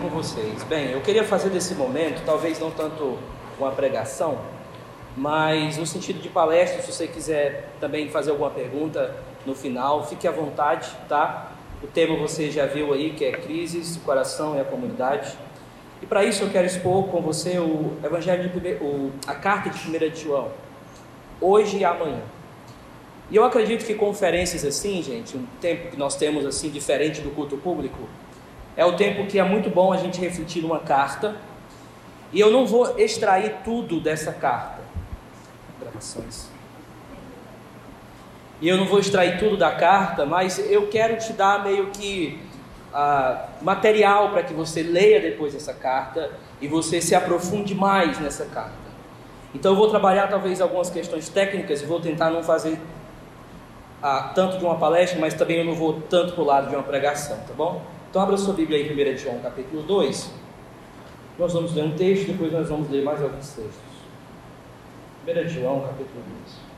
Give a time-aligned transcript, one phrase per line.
[0.00, 0.62] com vocês.
[0.64, 3.18] Bem, eu queria fazer desse momento, talvez não tanto
[3.58, 4.38] uma pregação,
[5.16, 10.26] mas no sentido de palestra, se você quiser também fazer alguma pergunta no final, fique
[10.26, 11.52] à vontade, tá?
[11.82, 15.36] O tema você já viu aí, que é crises, o coração e a comunidade.
[16.00, 19.88] E para isso eu quero expor com você o Evangelho de o, a carta de
[19.88, 20.48] 1 de João,
[21.40, 22.22] hoje e amanhã.
[23.30, 27.30] E eu acredito que conferências assim, gente, um tempo que nós temos assim diferente do
[27.30, 27.98] culto público,
[28.80, 31.36] é o tempo que é muito bom a gente refletir numa carta.
[32.32, 34.80] E eu não vou extrair tudo dessa carta.
[35.78, 36.48] Gravações.
[38.58, 42.40] E eu não vou extrair tudo da carta, mas eu quero te dar meio que
[42.90, 48.46] uh, material para que você leia depois essa carta e você se aprofunde mais nessa
[48.46, 48.72] carta.
[49.54, 52.78] Então eu vou trabalhar talvez algumas questões técnicas e vou tentar não fazer
[54.02, 56.74] uh, tanto de uma palestra, mas também eu não vou tanto para o lado de
[56.74, 57.99] uma pregação, tá bom?
[58.10, 60.32] Então abra sua Bíblia aí, 1 João capítulo 2.
[61.38, 63.74] Nós vamos ler um texto, depois nós vamos ler mais alguns textos.
[65.28, 66.70] 1 João capítulo 2.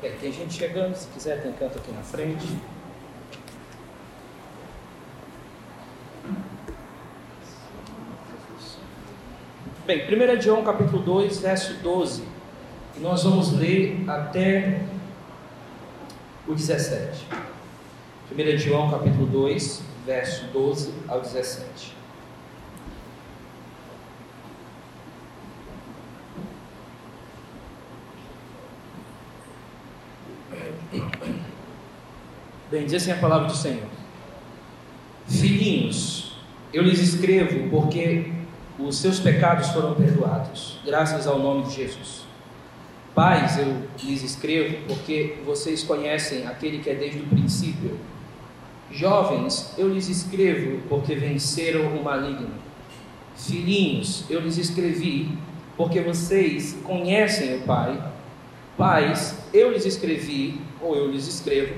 [0.00, 2.46] Bem, tem gente chegando, se quiser tem canto aqui na frente.
[9.84, 12.35] Bem, 1 João capítulo 2, verso 12.
[12.96, 14.80] E nós vamos ler até
[16.48, 17.26] o 17.
[18.32, 21.94] 1 João capítulo 2, verso 12 ao 17.
[32.70, 33.86] Bem, diz assim a palavra do Senhor:
[35.28, 36.38] Filhinhos,
[36.72, 38.32] eu lhes escrevo porque
[38.78, 42.25] os seus pecados foram perdoados, graças ao nome de Jesus.
[43.16, 47.98] Pais, eu lhes escrevo porque vocês conhecem aquele que é desde o princípio.
[48.90, 52.50] Jovens, eu lhes escrevo porque venceram o maligno.
[53.34, 55.30] Filhinhos, eu lhes escrevi
[55.78, 57.98] porque vocês conhecem o Pai.
[58.76, 61.74] Pais, eu lhes escrevi, ou eu lhes escrevo,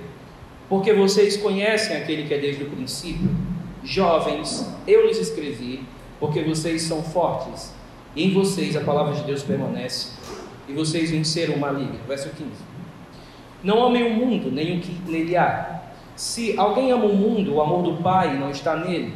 [0.68, 3.30] porque vocês conhecem aquele que é desde o princípio.
[3.84, 5.84] Jovens, eu lhes escrevi
[6.18, 7.72] porque vocês são fortes
[8.16, 10.18] e em vocês a palavra de Deus permanece
[10.68, 11.98] e vocês venceram o maligno.
[12.06, 12.50] Verso 15.
[13.62, 15.80] Não amem o mundo, nem o que nele há.
[16.14, 19.14] Se alguém ama o mundo, o amor do Pai não está nele.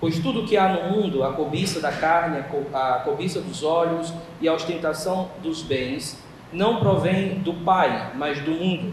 [0.00, 2.38] Pois tudo o que há no mundo, a cobiça da carne,
[2.72, 6.18] a cobiça dos olhos e a ostentação dos bens,
[6.52, 8.92] não provém do Pai, mas do mundo.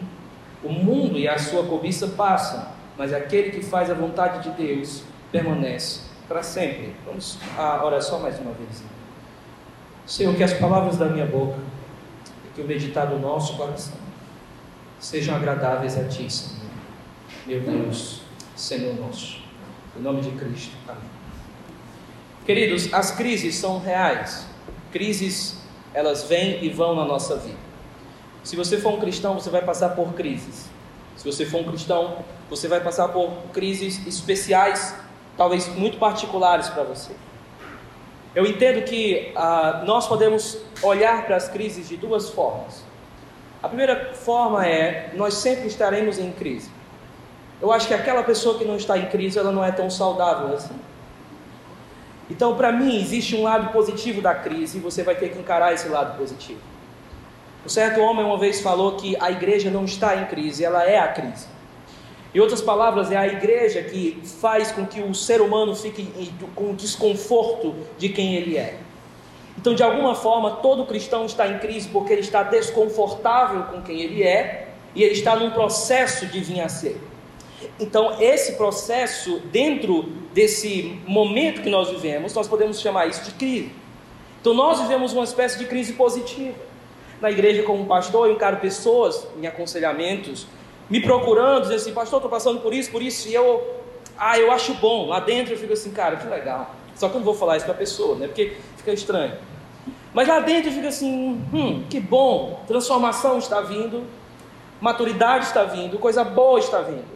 [0.64, 2.66] O mundo e a sua cobiça passam,
[2.98, 6.96] mas aquele que faz a vontade de Deus permanece para sempre.
[7.06, 7.38] Vamos
[7.84, 8.84] orar só mais uma vez.
[10.06, 11.58] Senhor, que as palavras da minha boca
[12.56, 13.96] que o meditar do nosso coração
[15.00, 16.62] sejam agradáveis a Ti, Senhor.
[17.46, 18.22] Meu Deus,
[18.56, 19.42] Senhor nosso.
[19.98, 20.72] Em nome de Cristo.
[20.88, 21.02] Amém.
[22.46, 24.46] Queridos, as crises são reais.
[24.92, 25.58] Crises,
[25.94, 27.58] elas vêm e vão na nossa vida.
[28.44, 30.70] Se você for um cristão, você vai passar por crises.
[31.16, 34.96] Se você for um cristão, você vai passar por crises especiais,
[35.38, 37.12] talvez muito particulares para você.
[38.34, 42.84] Eu entendo que ah, nós podemos olhar para as crises de duas formas.
[43.62, 46.70] A primeira forma é nós sempre estaremos em crise.
[47.62, 50.56] Eu acho que aquela pessoa que não está em crise, ela não é tão saudável
[50.56, 50.76] assim.
[52.30, 55.74] Então, para mim, existe um lado positivo da crise e você vai ter que encarar
[55.74, 56.62] esse lado positivo.
[57.66, 60.98] Um certo homem uma vez falou que a igreja não está em crise, ela é
[60.98, 61.46] a crise.
[62.34, 66.08] Em outras palavras, é a igreja que faz com que o ser humano fique
[66.56, 68.78] com o desconforto de quem ele é.
[69.58, 74.00] Então, de alguma forma, todo cristão está em crise porque ele está desconfortável com quem
[74.00, 77.00] ele é e ele está num processo de vir a ser.
[77.80, 80.04] Então, esse processo, dentro
[80.34, 83.72] desse momento que nós vivemos, nós podemos chamar isso de crise.
[84.40, 86.58] Então, nós vivemos uma espécie de crise positiva.
[87.20, 90.48] Na igreja, como pastor, eu encaro pessoas em aconselhamentos
[90.92, 93.82] me procurando, dizendo assim, pastor, estou passando por isso, por isso, e eu,
[94.18, 95.08] ah, eu acho bom.
[95.08, 96.76] Lá dentro eu fico assim, cara, que legal.
[96.96, 98.28] Só que eu não vou falar isso para a pessoa, né?
[98.28, 99.36] Porque fica estranho.
[100.14, 104.04] Mas lá dentro eu fico assim, hum, que bom, transformação está vindo,
[104.82, 107.10] maturidade está vindo, coisa boa está vindo.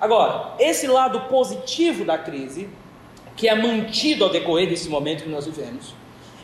[0.00, 2.68] Agora, esse lado positivo da crise,
[3.36, 5.94] que é mantido ao decorrer desse momento que nós vivemos,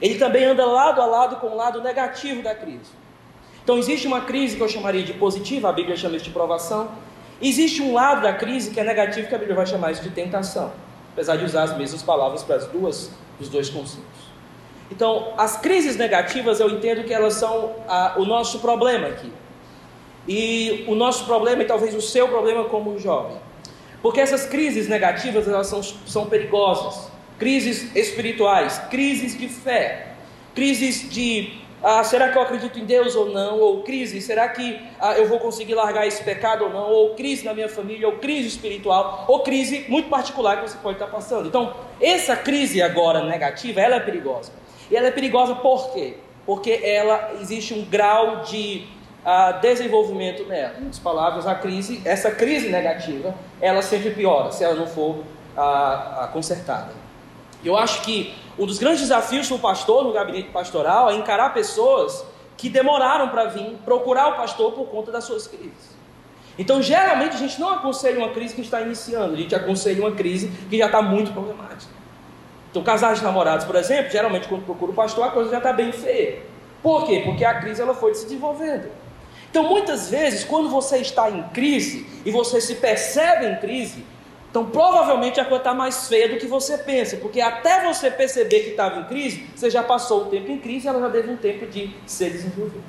[0.00, 2.92] ele também anda lado a lado com o lado negativo da crise.
[3.69, 6.88] Então existe uma crise que eu chamaria de positiva, a Bíblia chama isso de provação.
[7.38, 10.09] Existe um lado da crise que é negativo, que a Bíblia vai chamar isso de
[10.09, 10.73] tentação,
[11.12, 14.23] apesar de usar as mesmas palavras para as duas, os dois conceitos.
[14.91, 19.31] Então, as crises negativas eu entendo que elas são a, o nosso problema aqui.
[20.26, 23.37] e o nosso problema, e talvez o seu problema como jovem.
[24.00, 27.11] Porque essas crises negativas, elas são, são perigosas.
[27.38, 30.14] Crises espirituais, crises de fé,
[30.55, 33.60] crises de ah, será que eu acredito em Deus ou não?
[33.60, 36.90] Ou crise, será que ah, eu vou conseguir largar esse pecado ou não?
[36.90, 40.96] Ou crise na minha família, ou crise espiritual, ou crise muito particular que você pode
[40.96, 41.46] estar passando.
[41.46, 44.52] Então, essa crise agora negativa, ela é perigosa.
[44.90, 46.14] E ela é perigosa por quê?
[46.44, 48.86] Porque ela existe um grau de
[49.25, 50.75] ah, desenvolvimento nela.
[50.78, 55.22] Em outras palavras, a crise, essa crise negativa, ela sempre piora se ela não for
[55.56, 57.07] ah, consertada.
[57.64, 61.55] Eu acho que um dos grandes desafios para o pastor no gabinete pastoral é encarar
[61.55, 62.25] pessoas
[62.56, 65.96] que demoraram para vir procurar o pastor por conta das suas crises.
[66.58, 70.10] Então, geralmente, a gente não aconselha uma crise que está iniciando, a gente aconselha uma
[70.10, 71.93] crise que já está muito problemática.
[72.70, 75.72] Então, casais de namorados, por exemplo, geralmente quando procura o pastor, a coisa já está
[75.72, 76.43] bem feia.
[76.82, 77.22] Por quê?
[77.25, 78.90] Porque a crise ela foi se desenvolvendo.
[79.50, 84.04] Então, muitas vezes, quando você está em crise e você se percebe em crise,
[84.50, 88.61] então, provavelmente a coisa está mais feia do que você pensa, porque até você perceber
[88.61, 91.31] que estava em crise, você já passou o tempo em crise e ela já teve
[91.31, 92.83] um tempo de ser desenvolvida.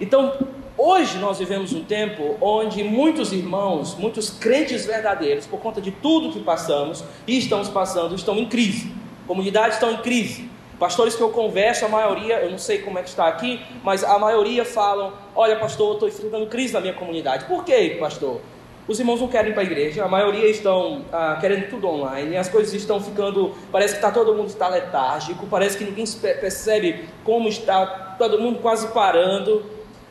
[0.00, 0.34] Então,
[0.76, 6.32] hoje nós vivemos um tempo onde muitos irmãos, muitos crentes verdadeiros, por conta de tudo
[6.32, 8.90] que passamos e estamos passando, estão em crise.
[9.26, 10.50] Comunidades estão em crise.
[10.78, 14.02] Pastores que eu converso, a maioria, eu não sei como é que está aqui, mas
[14.02, 17.44] a maioria falam: Olha, pastor, eu estou enfrentando crise na minha comunidade.
[17.44, 18.40] Por quê, pastor?
[18.88, 22.36] Os irmãos não querem ir para a igreja, a maioria estão ah, querendo tudo online,
[22.36, 23.54] as coisas estão ficando.
[23.70, 27.86] Parece que está todo mundo está letárgico, parece que ninguém percebe como está
[28.18, 29.64] todo mundo quase parando.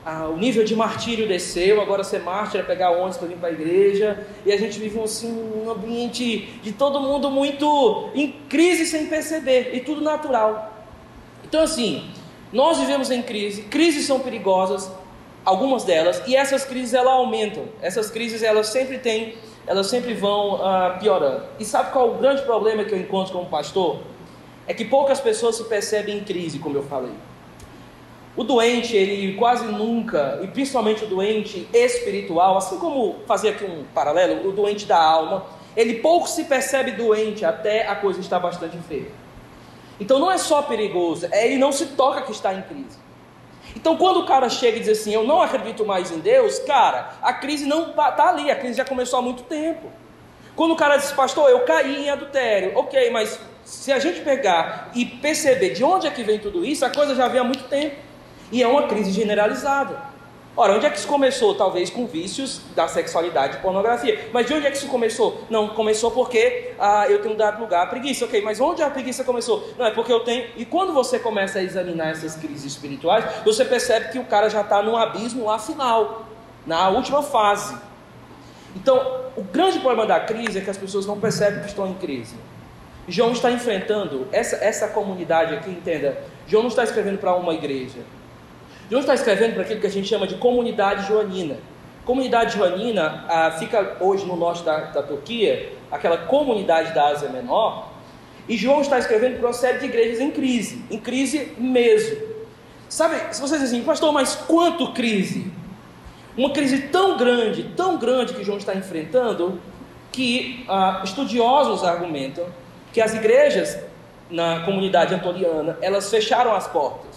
[0.05, 3.49] Ah, o nível de martírio desceu, agora ser mártir é pegar ônibus para vir para
[3.49, 8.87] a igreja, e a gente vive assim, um ambiente de todo mundo muito em crise
[8.87, 10.73] sem perceber, e tudo natural.
[11.43, 12.09] Então, assim,
[12.51, 14.91] nós vivemos em crise, crises são perigosas,
[15.45, 17.65] algumas delas, e essas crises elas aumentam.
[17.81, 19.35] Essas crises elas sempre têm,
[19.65, 21.43] elas sempre vão uh, piorando.
[21.59, 23.99] E sabe qual é o grande problema que eu encontro como pastor?
[24.67, 27.13] É que poucas pessoas se percebem em crise, como eu falei.
[28.35, 33.83] O doente, ele quase nunca, e principalmente o doente espiritual, assim como fazer aqui um
[33.93, 35.45] paralelo, o doente da alma,
[35.75, 39.11] ele pouco se percebe doente até a coisa estar bastante feia.
[39.99, 43.00] Então não é só perigoso, é ele não se toca que está em crise.
[43.75, 47.13] Então, quando o cara chega e diz assim, eu não acredito mais em Deus, cara,
[47.21, 49.91] a crise não está ali, a crise já começou há muito tempo.
[50.55, 54.91] Quando o cara diz, pastor, eu caí em adultério, ok, mas se a gente pegar
[54.93, 57.63] e perceber de onde é que vem tudo isso, a coisa já vem há muito
[57.65, 57.95] tempo.
[58.51, 60.10] E é uma crise generalizada.
[60.55, 61.55] Ora, onde é que isso começou?
[61.55, 64.29] Talvez com vícios da sexualidade e pornografia.
[64.33, 65.41] Mas de onde é que isso começou?
[65.49, 68.25] Não, começou porque ah, eu tenho dado lugar à preguiça.
[68.25, 69.73] Ok, mas onde a preguiça começou?
[69.77, 70.45] Não, é porque eu tenho.
[70.57, 74.59] E quando você começa a examinar essas crises espirituais, você percebe que o cara já
[74.59, 76.25] está no abismo lá final,
[76.67, 77.73] na última fase.
[78.75, 81.93] Então, o grande problema da crise é que as pessoas não percebem que estão em
[81.93, 82.35] crise.
[83.07, 86.21] João está enfrentando essa, essa comunidade aqui, entenda.
[86.45, 87.99] João não está escrevendo para uma igreja.
[88.91, 91.55] João está escrevendo para aquilo que a gente chama de comunidade joanina.
[92.03, 97.89] Comunidade joanina ah, fica hoje no norte da, da Turquia, aquela comunidade da Ásia Menor,
[98.49, 102.17] e João está escrevendo para uma série de igrejas em crise, em crise mesmo.
[102.89, 105.49] Sabe, se vocês dizem, pastor, mas quanto crise?
[106.35, 109.57] Uma crise tão grande, tão grande que João está enfrentando,
[110.11, 112.45] que ah, estudiosos argumentam
[112.91, 113.79] que as igrejas
[114.29, 117.10] na comunidade antoliana, elas fecharam as portas.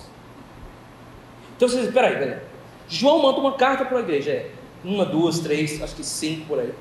[1.64, 2.38] Então você diz, peraí, peraí.
[2.88, 4.50] João manda uma carta para a igreja, é,
[4.85, 6.75] uma, duas, três, acho que cinco por aí.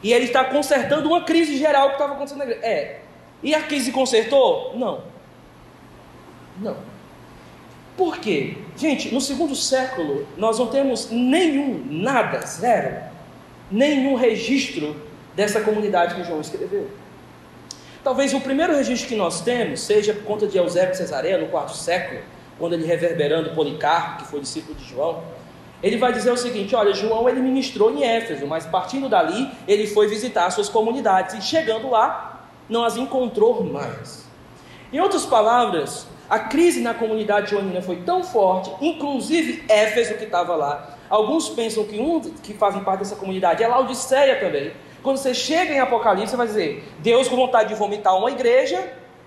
[0.00, 2.64] E ele está consertando uma crise geral que estava acontecendo na igreja.
[2.64, 3.00] É.
[3.42, 4.76] E a crise consertou?
[4.76, 5.02] Não.
[6.60, 6.76] Não.
[7.96, 8.58] Por quê?
[8.76, 13.02] Gente, no segundo século, nós não temos nenhum, nada, zero,
[13.70, 14.94] nenhum registro
[15.34, 16.88] dessa comunidade que João escreveu.
[18.04, 21.76] Talvez o primeiro registro que nós temos seja por conta de Eusébio Cesareia, no quarto
[21.76, 22.20] século,
[22.58, 25.22] quando ele reverberando Policarpo, que foi discípulo de João,
[25.82, 29.86] ele vai dizer o seguinte: olha, João ele ministrou em Éfeso, mas partindo dali ele
[29.86, 34.24] foi visitar suas comunidades e chegando lá não as encontrou mais.
[34.92, 40.54] Em outras palavras, a crise na comunidade joanina foi tão forte, inclusive Éfeso que estava
[40.54, 40.96] lá.
[41.10, 44.72] Alguns pensam que um que fazem parte dessa comunidade é Laodiceia também.
[45.02, 48.82] Quando você chega em Apocalipse, você vai dizer: Deus com vontade de vomitar uma igreja,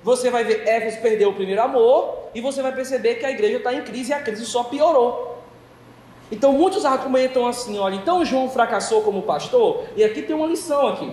[0.05, 3.57] você vai ver Éfeso perdeu o primeiro amor e você vai perceber que a igreja
[3.57, 5.39] está em crise e a crise só piorou.
[6.31, 10.89] Então muitos argumentam assim, olha, então João fracassou como pastor, e aqui tem uma lição
[10.89, 11.11] aqui.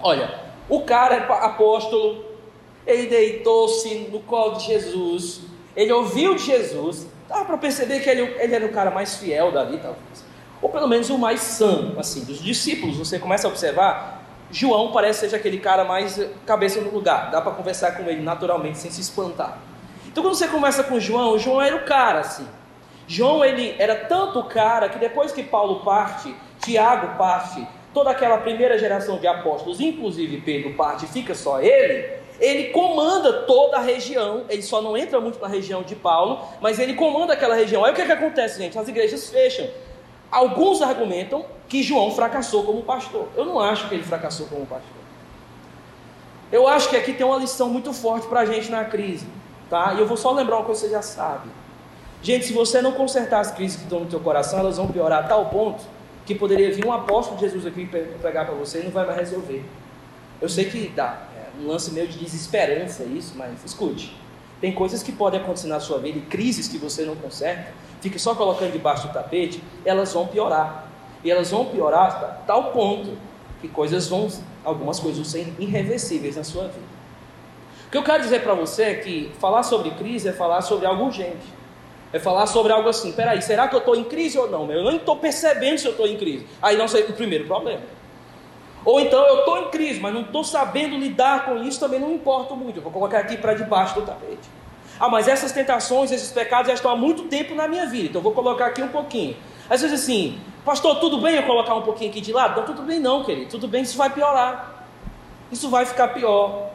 [0.00, 0.32] Olha,
[0.68, 2.24] o cara é apóstolo,
[2.86, 5.40] ele deitou-se no colo de Jesus,
[5.74, 9.50] ele ouviu de Jesus, dá para perceber que ele, ele era o cara mais fiel
[9.50, 10.24] dali, talvez.
[10.62, 12.96] ou pelo menos o mais sã, assim, dos discípulos.
[12.96, 14.19] Você começa a observar,
[14.52, 18.78] João parece ser aquele cara mais cabeça no lugar, dá para conversar com ele naturalmente,
[18.78, 19.58] sem se espantar.
[20.06, 22.46] Então quando você conversa com João, João era o cara, assim.
[23.06, 28.38] João ele era tanto o cara que depois que Paulo parte, Tiago parte, toda aquela
[28.38, 34.44] primeira geração de apóstolos, inclusive Pedro parte, fica só ele, ele comanda toda a região,
[34.48, 37.84] ele só não entra muito na região de Paulo, mas ele comanda aquela região.
[37.84, 38.78] Aí o que, é que acontece, gente?
[38.78, 39.68] As igrejas fecham.
[40.30, 43.28] Alguns argumentam que João fracassou como pastor.
[43.36, 45.00] Eu não acho que ele fracassou como pastor.
[46.52, 49.26] Eu acho que aqui tem uma lição muito forte para a gente na crise.
[49.68, 49.94] Tá?
[49.94, 51.48] E eu vou só lembrar uma coisa que você já sabe.
[52.22, 55.24] Gente, se você não consertar as crises que estão no teu coração, elas vão piorar
[55.24, 55.82] a tal ponto
[56.26, 59.18] que poderia vir um apóstolo de Jesus aqui pegar para você e não vai mais
[59.18, 59.64] resolver.
[60.40, 64.16] Eu sei que dá é um lance meio de desesperança isso, mas escute.
[64.60, 68.18] Tem coisas que podem acontecer na sua vida e crises que você não conserta, fica
[68.18, 70.88] só colocando debaixo do tapete, elas vão piorar.
[71.22, 73.16] E elas vão piorar a tal ponto
[73.60, 74.28] que coisas vão,
[74.64, 77.00] algumas coisas vão ser irreversíveis na sua vida.
[77.86, 80.86] O que eu quero dizer para você é que falar sobre crise é falar sobre
[80.86, 81.60] algo urgente.
[82.12, 84.70] É falar sobre algo assim, peraí, será que eu estou em crise ou não?
[84.70, 86.46] Eu não estou percebendo se eu estou em crise.
[86.60, 87.82] Aí não sei o primeiro problema.
[88.84, 92.08] Ou então eu estou em crise, mas não estou sabendo lidar com isso, também não
[92.08, 92.78] me importo muito.
[92.78, 94.48] Eu vou colocar aqui para debaixo do tapete.
[95.00, 98.20] Ah, mas essas tentações, esses pecados já estão há muito tempo na minha vida, então
[98.20, 99.34] vou colocar aqui um pouquinho.
[99.70, 102.60] Às vezes assim, pastor, tudo bem eu colocar um pouquinho aqui de lado?
[102.60, 104.86] Não, tudo bem não, querido, tudo bem, isso vai piorar.
[105.50, 106.68] Isso vai ficar pior.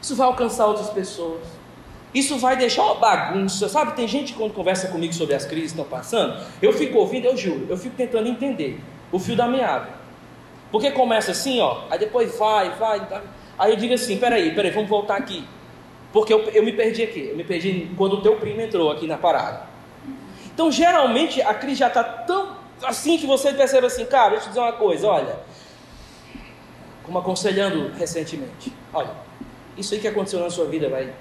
[0.00, 1.40] Isso vai alcançar outras pessoas.
[2.14, 3.92] Isso vai deixar uma bagunça, sabe?
[3.92, 7.26] Tem gente que quando conversa comigo sobre as crises que estão passando, eu fico ouvindo,
[7.26, 8.80] eu juro, eu fico tentando entender
[9.10, 9.88] o fio da meada.
[10.70, 13.22] Porque começa assim, ó, aí depois vai, vai, vai.
[13.58, 15.44] Aí eu digo assim, peraí, peraí, vamos voltar aqui.
[16.12, 19.06] Porque eu, eu me perdi aqui, eu me perdi quando o teu primo entrou aqui
[19.06, 19.68] na parada.
[20.52, 24.48] Então, geralmente, a crise já está tão assim que você percebe assim, cara, deixa eu
[24.48, 25.36] te dizer uma coisa, olha,
[27.04, 29.10] como aconselhando recentemente, olha,
[29.76, 31.12] isso aí que aconteceu na sua vida vai,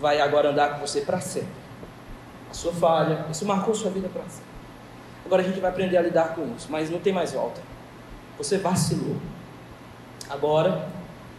[0.00, 1.64] vai agora andar com você para sempre.
[2.50, 4.54] A sua falha, isso marcou sua vida para sempre.
[5.24, 7.60] Agora a gente vai aprender a lidar com isso, mas não tem mais volta.
[8.36, 9.16] Você vacilou.
[10.28, 10.88] Agora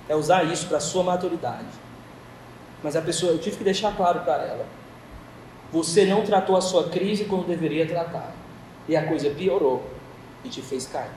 [0.10, 1.85] é usar isso para sua maturidade.
[2.84, 4.66] Mas a pessoa, eu tive que deixar claro para ela.
[5.72, 8.34] Você não tratou a sua crise como deveria tratar.
[8.88, 9.84] E a coisa piorou
[10.44, 11.12] e te fez cair.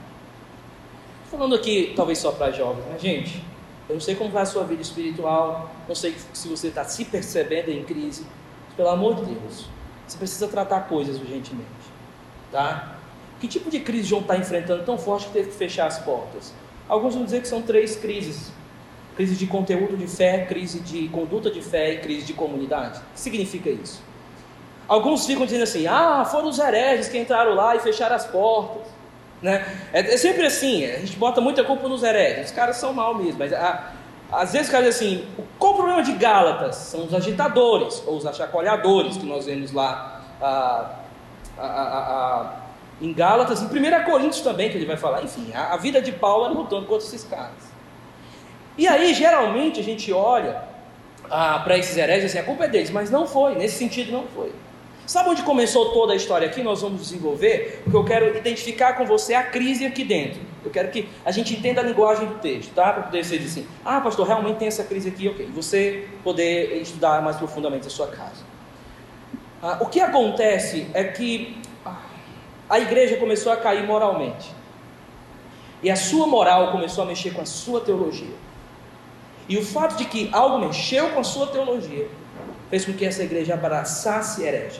[1.29, 3.43] Falando aqui, talvez só para jovens, mas gente,
[3.87, 7.05] eu não sei como vai a sua vida espiritual, não sei se você está se
[7.05, 8.25] percebendo em crise.
[8.75, 9.65] Pelo amor de Deus,
[10.07, 11.67] você precisa tratar coisas urgentemente.
[12.51, 12.95] Tá?
[13.39, 16.53] Que tipo de crise João está enfrentando tão forte que teve que fechar as portas?
[16.87, 18.51] Alguns vão dizer que são três crises:
[19.19, 22.99] crise de conteúdo de fé, crise de conduta de fé e crise de comunidade.
[22.99, 24.01] O que significa isso?
[24.87, 28.83] Alguns ficam dizendo assim: ah, foram os hereges que entraram lá e fecharam as portas.
[29.41, 29.77] Né?
[29.91, 33.13] É, é sempre assim, a gente bota muita culpa nos hereges, os caras são mal
[33.13, 33.91] mesmo, mas a,
[34.31, 35.27] às vezes os caras dizem assim:
[35.59, 36.77] qual o problema de Gálatas?
[36.77, 40.23] São os agitadores, ou os achacoalhadores que nós vemos lá.
[40.41, 40.91] A,
[41.57, 42.53] a, a,
[43.01, 45.21] em Gálatas, em 1 Coríntios também, que ele vai falar.
[45.23, 47.68] Enfim, a, a vida de Paulo era lutando contra esses caras.
[48.79, 50.63] E aí, geralmente, a gente olha
[51.29, 54.25] ah, para esses hereges assim, a culpa é deles, mas não foi, nesse sentido não
[54.27, 54.53] foi.
[55.05, 56.63] Sabe onde começou toda a história aqui?
[56.63, 60.39] Nós vamos desenvolver, porque eu quero identificar com você a crise aqui dentro.
[60.63, 62.93] Eu quero que a gente entenda a linguagem do texto, tá?
[62.93, 65.49] Para poder ser assim, ah, pastor, realmente tem essa crise aqui, ok.
[65.53, 68.45] Você poder estudar mais profundamente a sua casa.
[69.61, 71.57] Ah, o que acontece é que
[72.69, 74.49] a igreja começou a cair moralmente.
[75.83, 78.48] E a sua moral começou a mexer com a sua teologia.
[79.49, 82.07] E o fato de que algo mexeu com a sua teologia
[82.69, 84.79] fez com que essa igreja abraçasse hereges.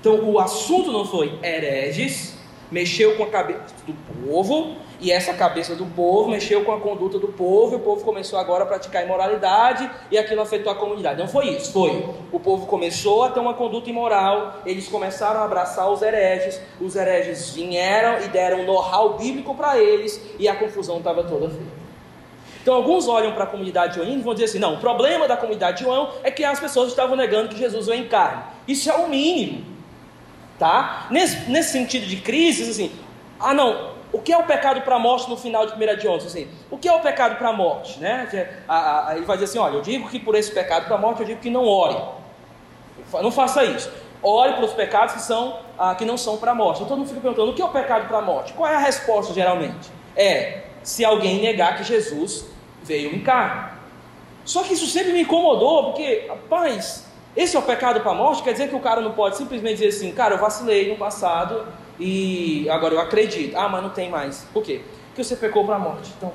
[0.00, 2.38] Então o assunto não foi hereges,
[2.70, 3.94] mexeu com a cabeça do
[4.24, 8.04] povo, e essa cabeça do povo mexeu com a conduta do povo, e o povo
[8.04, 11.18] começou agora a praticar imoralidade, e aquilo afetou a comunidade.
[11.18, 12.08] Não foi isso, foi.
[12.30, 16.94] O povo começou a ter uma conduta imoral, eles começaram a abraçar os hereges, os
[16.94, 21.77] hereges vieram e deram know-how bíblico para eles, e a confusão estava toda feita.
[22.68, 25.38] Então alguns olham para a comunidade de e vão dizer assim: não, o problema da
[25.38, 28.42] comunidade de João é que as pessoas estavam negando que Jesus veio em carne.
[28.68, 29.64] Isso é o mínimo.
[30.58, 31.06] Tá?
[31.10, 32.92] Nesse, nesse sentido de crise, assim,
[33.40, 36.08] ah não, o que é o pecado para a morte no final de 1 de
[36.08, 36.26] ontem?
[36.26, 37.98] Assim, o que é o pecado para a morte?
[38.00, 38.28] Né?
[38.32, 41.26] Ele vai dizer assim: olha, eu digo que por esse pecado para a morte, eu
[41.26, 41.96] digo que não ore.
[43.14, 43.90] Não faça isso.
[44.22, 46.82] Ore para os pecados que, são, ah, que não são para a morte.
[46.82, 48.52] Então todo mundo fica perguntando: o que é o pecado para a morte?
[48.52, 49.88] Qual é a resposta geralmente?
[50.14, 52.57] É se alguém negar que Jesus
[52.88, 53.70] veio em carne.
[54.44, 58.42] Só que isso sempre me incomodou, porque, rapaz, esse é o pecado para a morte,
[58.42, 61.66] quer dizer que o cara não pode simplesmente dizer assim, cara, eu vacilei no passado,
[62.00, 63.56] e agora eu acredito.
[63.56, 64.46] Ah, mas não tem mais.
[64.52, 64.80] Por quê?
[65.08, 66.12] Porque você pecou para a morte.
[66.16, 66.32] Então,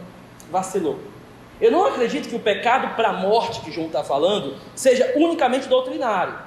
[0.51, 1.00] vacilou.
[1.62, 5.67] Eu não acredito que o pecado para a morte que João está falando seja unicamente
[5.67, 6.38] doutrinário.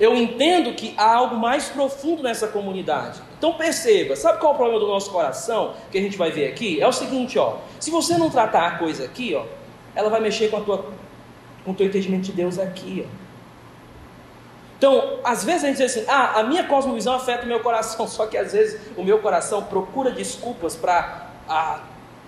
[0.00, 3.20] Eu entendo que há algo mais profundo nessa comunidade.
[3.36, 6.48] Então perceba, sabe qual é o problema do nosso coração que a gente vai ver
[6.48, 6.80] aqui?
[6.80, 7.58] É o seguinte, ó.
[7.78, 9.44] Se você não tratar a coisa aqui, ó,
[9.94, 10.86] ela vai mexer com a tua
[11.62, 13.20] com o teu entendimento de Deus aqui, ó.
[14.78, 18.08] Então, às vezes a gente diz assim: "Ah, a minha cosmovisão afeta o meu coração",
[18.08, 21.28] só que às vezes o meu coração procura desculpas para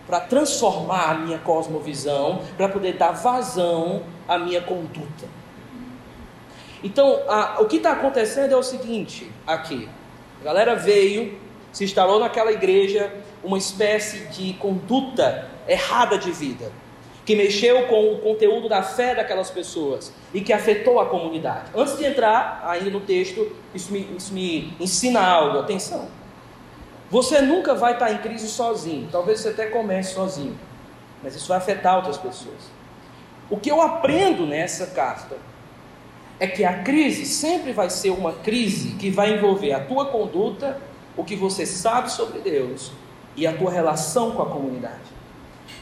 [0.06, 5.41] para transformar a minha cosmovisão, para poder dar vazão à minha conduta.
[6.82, 9.88] Então, a, o que está acontecendo é o seguinte: aqui,
[10.40, 11.38] a galera veio,
[11.72, 13.12] se instalou naquela igreja,
[13.42, 16.72] uma espécie de conduta errada de vida,
[17.24, 21.70] que mexeu com o conteúdo da fé daquelas pessoas e que afetou a comunidade.
[21.74, 26.08] Antes de entrar ainda no texto, isso me, isso me ensina algo, atenção.
[27.10, 29.06] Você nunca vai estar em crise sozinho.
[29.12, 30.58] Talvez você até comece sozinho.
[31.22, 32.72] Mas isso vai afetar outras pessoas.
[33.50, 35.36] O que eu aprendo nessa carta
[36.42, 40.76] é que a crise sempre vai ser uma crise que vai envolver a tua conduta,
[41.16, 42.90] o que você sabe sobre Deus
[43.36, 45.04] e a tua relação com a comunidade.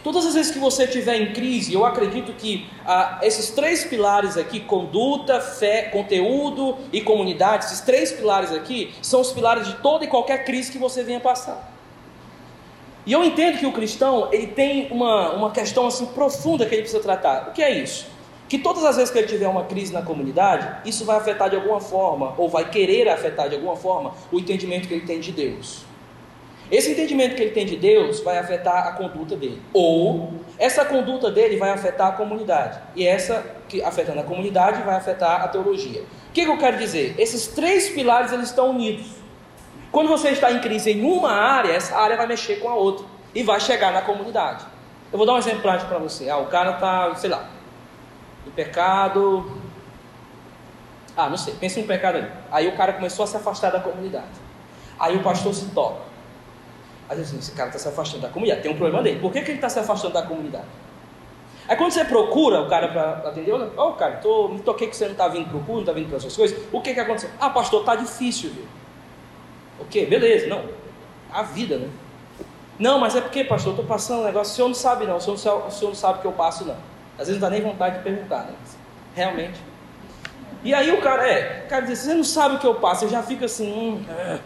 [0.04, 4.36] Todas as vezes que você estiver em crise, eu acredito que ah, esses três pilares
[4.36, 10.04] aqui, conduta, fé, conteúdo e comunidade, esses três pilares aqui, são os pilares de toda
[10.04, 11.72] e qualquer crise que você venha passar.
[13.06, 16.82] E eu entendo que o cristão, ele tem uma, uma questão assim profunda que ele
[16.82, 17.48] precisa tratar.
[17.48, 18.19] O que é isso?
[18.50, 21.54] Que todas as vezes que ele tiver uma crise na comunidade, isso vai afetar de
[21.54, 25.30] alguma forma, ou vai querer afetar de alguma forma, o entendimento que ele tem de
[25.30, 25.84] Deus.
[26.68, 29.62] Esse entendimento que ele tem de Deus vai afetar a conduta dele.
[29.72, 32.80] Ou essa conduta dele vai afetar a comunidade.
[32.96, 36.02] E essa que afetando a comunidade vai afetar a teologia.
[36.02, 37.14] O que, que eu quero dizer?
[37.18, 39.06] Esses três pilares eles estão unidos.
[39.92, 43.06] Quando você está em crise em uma área, essa área vai mexer com a outra
[43.32, 44.64] e vai chegar na comunidade.
[45.12, 46.28] Eu vou dar um exemplo prático para você.
[46.28, 47.48] Ah, o cara está, sei lá,
[48.46, 49.58] em pecado.
[51.16, 52.30] Ah, não sei, pensa em um pecado ali.
[52.50, 54.26] Aí o cara começou a se afastar da comunidade.
[54.98, 56.02] Aí o pastor se toca.
[57.08, 59.20] Às vezes esse cara está se afastando da comunidade, tem um problema dele.
[59.20, 60.66] Por que, que ele está se afastando da comunidade?
[61.66, 64.96] Aí quando você procura o cara para atender, ô oh, cara, tô, me toquei que
[64.96, 66.58] você não está vindo para o culto, não está vindo para essas coisas.
[66.72, 67.30] O que, que aconteceu?
[67.40, 68.64] Ah, pastor, está difícil, viu?
[69.80, 70.64] Ok, beleza, não.
[71.32, 71.88] A vida, né?
[72.78, 75.16] Não, mas é porque, pastor, eu estou passando um negócio, o senhor não sabe não,
[75.16, 76.76] o senhor, o senhor não sabe o que eu passo, não.
[77.20, 78.54] Às vezes não dá nem vontade de perguntar, né?
[79.14, 79.60] Realmente.
[80.64, 83.04] E aí o cara, é, o cara diz, você não sabe o que eu passo,
[83.04, 84.38] eu já fico assim, hum, é.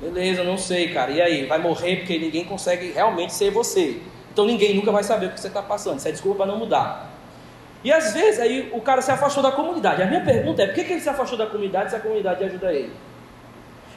[0.00, 1.10] Beleza, não sei, cara.
[1.10, 1.46] E aí?
[1.46, 4.00] Vai morrer porque ninguém consegue realmente ser você.
[4.32, 5.98] Então ninguém nunca vai saber o que você está passando.
[5.98, 7.10] Isso é desculpa para não mudar.
[7.82, 10.02] E às vezes aí o cara se afastou da comunidade.
[10.02, 12.44] A minha pergunta é: por que, que ele se afastou da comunidade se a comunidade
[12.44, 12.92] ajuda ele?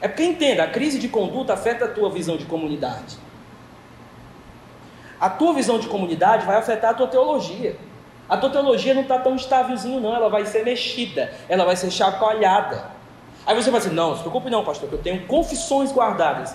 [0.00, 3.16] É porque entenda, a crise de conduta afeta a tua visão de comunidade.
[5.20, 7.76] A tua visão de comunidade vai afetar a tua teologia.
[8.28, 10.14] A tua teologia não está tão estávelzinho, não.
[10.14, 12.90] Ela vai ser mexida, ela vai ser chacoalhada.
[13.46, 16.54] Aí você vai dizer, não, não se preocupe não, pastor, que eu tenho confissões guardadas.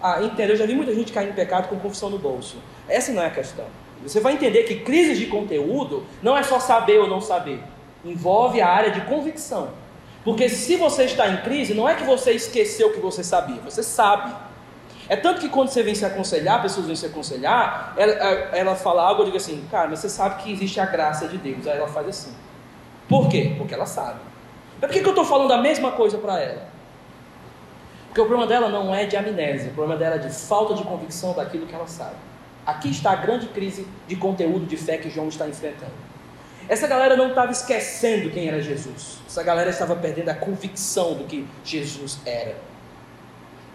[0.00, 0.54] Ah, entendeu?
[0.54, 2.56] Eu já vi muita gente cair em pecado com confissão no bolso.
[2.88, 3.64] Essa não é a questão.
[4.02, 7.60] Você vai entender que crises de conteúdo não é só saber ou não saber.
[8.04, 9.70] Envolve a área de convicção.
[10.24, 13.56] Porque se você está em crise, não é que você esqueceu o que você sabia,
[13.56, 14.32] você sabe.
[15.08, 19.02] É tanto que quando você vem se aconselhar, pessoas vêm se aconselhar, ela, ela fala
[19.02, 21.66] algo, eu digo assim, cara, mas você sabe que existe a graça de Deus.
[21.66, 22.34] Aí ela faz assim.
[23.08, 23.54] Por quê?
[23.56, 24.20] Porque ela sabe.
[24.80, 26.68] Mas por que, que eu estou falando a mesma coisa para ela?
[28.08, 30.82] Porque o problema dela não é de amnésia, o problema dela é de falta de
[30.82, 32.16] convicção daquilo que ela sabe.
[32.66, 35.92] Aqui está a grande crise de conteúdo de fé que João está enfrentando.
[36.68, 39.20] Essa galera não estava esquecendo quem era Jesus.
[39.26, 42.56] Essa galera estava perdendo a convicção do que Jesus era.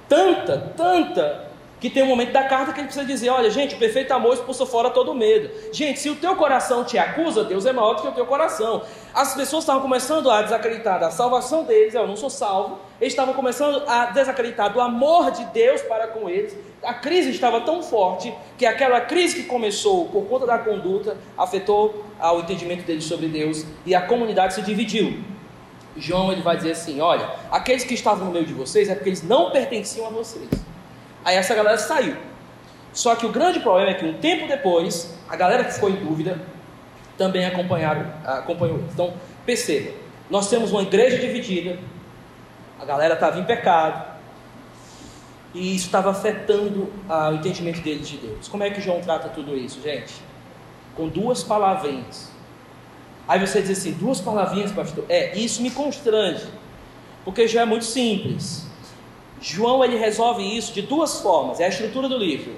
[0.08, 3.78] Tanta, tanta que tem um momento da carta que ele precisa dizer: olha, gente, o
[3.78, 5.50] perfeito amor expulsa fora todo medo.
[5.74, 8.84] Gente, se o teu coração te acusa, Deus é maior do que o teu coração.
[9.14, 12.80] As pessoas estavam começando a desacreditar da salvação deles, eu não sou salvo.
[13.02, 16.56] Eles estavam começando a desacreditar do amor de Deus para com eles.
[16.82, 22.06] A crise estava tão forte que aquela crise que começou por conta da conduta afetou
[22.18, 25.22] o entendimento deles sobre Deus e a comunidade se dividiu.
[25.98, 29.10] João ele vai dizer assim: olha, aqueles que estavam no meio de vocês é porque
[29.10, 30.50] eles não pertenciam a vocês.
[31.24, 32.16] Aí essa galera saiu.
[32.92, 35.96] Só que o grande problema é que um tempo depois, a galera que ficou em
[35.96, 36.40] dúvida
[37.18, 38.80] também acompanharam, acompanhou.
[38.92, 39.14] Então,
[39.46, 39.92] perceba,
[40.30, 41.80] nós temos uma igreja dividida,
[42.80, 44.14] a galera estava em pecado,
[45.54, 48.48] e isso estava afetando ah, o entendimento deles de Deus.
[48.48, 50.14] Como é que João trata tudo isso, gente?
[50.96, 52.33] Com duas palavrinhas.
[53.28, 55.06] Aí você diz assim, duas palavrinhas, pastor?
[55.08, 56.46] É, isso me constrange,
[57.24, 58.66] porque já é muito simples.
[59.40, 62.56] João ele resolve isso de duas formas, é a estrutura do livro.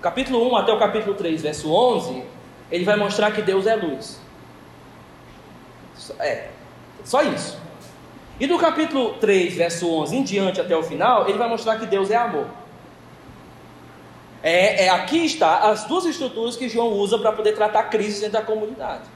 [0.00, 2.22] Capítulo 1 até o capítulo 3, verso 11,
[2.70, 4.20] ele vai mostrar que Deus é luz.
[6.18, 6.48] É,
[7.04, 7.58] só isso.
[8.38, 11.86] E do capítulo 3, verso 11 em diante até o final, ele vai mostrar que
[11.86, 12.46] Deus é amor.
[14.42, 18.34] É, é aqui está as duas estruturas que João usa para poder tratar crises dentro
[18.34, 19.15] da comunidade.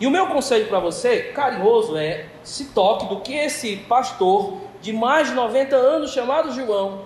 [0.00, 4.94] E o meu conselho para você, carinhoso, é se toque do que esse pastor de
[4.94, 7.02] mais de 90 anos, chamado João,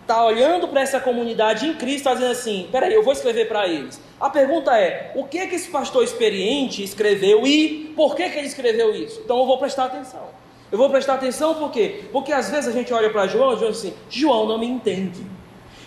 [0.00, 3.68] está olhando para essa comunidade em Cristo, está dizendo assim: peraí, eu vou escrever para
[3.68, 4.00] eles.
[4.18, 8.46] A pergunta é: o que que esse pastor experiente escreveu e por que, que ele
[8.46, 9.20] escreveu isso?
[9.22, 10.22] Então eu vou prestar atenção.
[10.70, 12.04] Eu vou prestar atenção por quê?
[12.10, 15.20] Porque às vezes a gente olha para João e diz assim: João não me entende.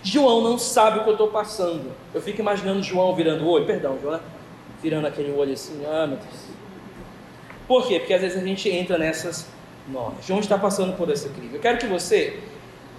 [0.04, 1.92] João não sabe o que eu estou passando.
[2.14, 4.20] Eu fico imaginando João virando o olho, perdão, João, né?
[4.86, 6.42] Virando aquele olho assim, ah meu Deus.
[7.68, 7.98] Por quê?
[7.98, 9.48] Porque às vezes a gente entra nessas
[9.88, 10.24] normas.
[10.24, 11.56] João está passando por essa crise.
[11.56, 12.40] Eu quero que você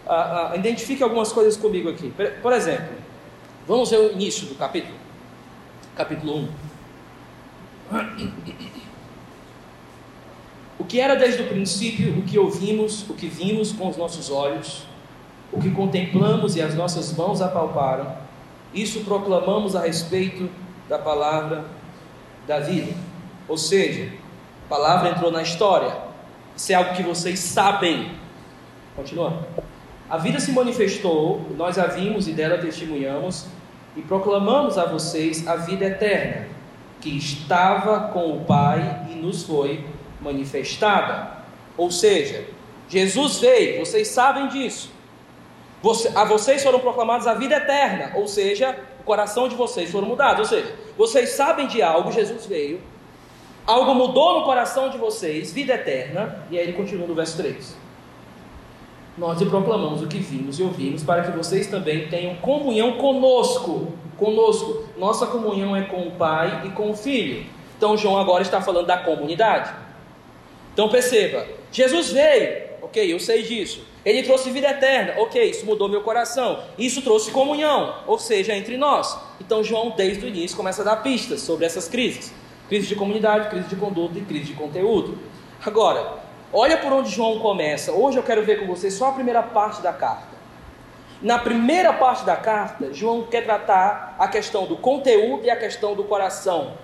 [0.04, 2.12] ah, ah, identifique algumas coisas comigo aqui.
[2.42, 2.88] Por exemplo,
[3.68, 4.96] vamos ver o início do capítulo.
[5.94, 6.48] Capítulo 1.
[10.80, 14.28] O que era desde o princípio, o que ouvimos, o que vimos com os nossos
[14.28, 14.82] olhos,
[15.52, 18.12] o que contemplamos e as nossas mãos apalparam,
[18.74, 20.50] isso proclamamos a respeito
[20.88, 21.75] da palavra
[22.46, 22.92] da vida.
[23.48, 24.12] Ou seja,
[24.66, 25.96] a palavra entrou na história.
[26.56, 28.12] Isso é algo que vocês sabem.
[28.94, 29.46] Continua.
[30.08, 33.46] A vida se manifestou, nós a vimos e dela testemunhamos,
[33.96, 36.46] e proclamamos a vocês a vida eterna,
[37.00, 39.84] que estava com o Pai e nos foi
[40.20, 41.38] manifestada.
[41.76, 42.44] Ou seja,
[42.88, 44.90] Jesus veio, vocês sabem disso.
[46.14, 48.76] A vocês foram proclamados a vida eterna, ou seja,
[49.06, 50.40] coração de vocês foram mudados.
[50.40, 52.80] Ou seja, vocês sabem de algo, Jesus veio,
[53.66, 57.76] algo mudou no coração de vocês, vida eterna, e aí ele continua no verso 3.
[59.16, 63.92] Nós lhe proclamamos o que vimos e ouvimos, para que vocês também tenham comunhão conosco.
[64.18, 64.84] Conosco.
[64.98, 67.46] Nossa comunhão é com o Pai e com o Filho.
[67.78, 69.72] Então João agora está falando da comunidade.
[70.72, 73.86] Então perceba, Jesus veio, ok, eu sei disso.
[74.06, 76.62] Ele trouxe vida eterna, ok, isso mudou meu coração.
[76.78, 79.18] Isso trouxe comunhão, ou seja, entre nós.
[79.40, 82.32] Então João, desde o início, começa a dar pistas sobre essas crises:
[82.68, 85.18] crise de comunidade, crise de conduta e crise de conteúdo.
[85.64, 86.20] Agora,
[86.52, 87.90] olha por onde João começa.
[87.90, 90.36] Hoje eu quero ver com vocês só a primeira parte da carta.
[91.20, 95.96] Na primeira parte da carta, João quer tratar a questão do conteúdo e a questão
[95.96, 96.74] do coração.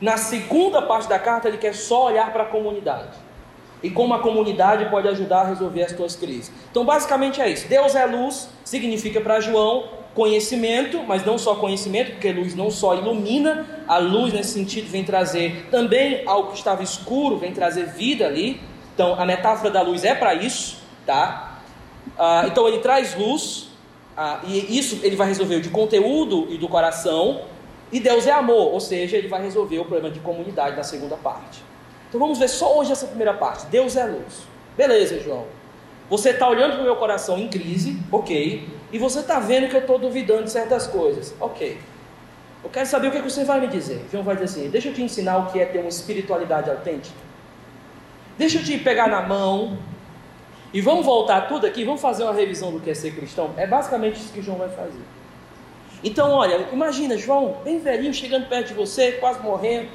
[0.00, 3.27] Na segunda parte da carta, ele quer só olhar para a comunidade.
[3.82, 6.52] E como a comunidade pode ajudar a resolver as tuas crises.
[6.70, 7.68] Então, basicamente é isso.
[7.68, 12.96] Deus é luz, significa para João conhecimento, mas não só conhecimento, porque luz não só
[12.96, 18.26] ilumina, a luz nesse sentido vem trazer também algo que estava escuro, vem trazer vida
[18.26, 18.60] ali.
[18.94, 21.60] Então, a metáfora da luz é para isso, tá?
[22.18, 23.68] Ah, então, ele traz luz,
[24.16, 27.42] ah, e isso ele vai resolver de conteúdo e do coração,
[27.92, 31.16] e Deus é amor, ou seja, ele vai resolver o problema de comunidade na segunda
[31.16, 31.62] parte.
[32.08, 33.66] Então vamos ver só hoje essa primeira parte.
[33.66, 34.46] Deus é luz.
[34.76, 35.46] Beleza, João.
[36.08, 38.66] Você está olhando para o meu coração em crise, ok.
[38.90, 41.78] E você está vendo que eu estou duvidando de certas coisas, ok.
[42.64, 44.04] Eu quero saber o que, você vai me dizer.
[44.10, 47.14] João vai dizer assim: deixa eu te ensinar o que é ter uma espiritualidade autêntica.
[48.38, 49.78] Deixa eu te pegar na mão.
[50.72, 53.54] E vamos voltar tudo aqui, vamos fazer uma revisão do que é ser cristão.
[53.56, 55.00] É basicamente isso que João vai fazer.
[56.04, 59.88] Então, olha, imagina João, bem velhinho, chegando perto de você, quase morrendo,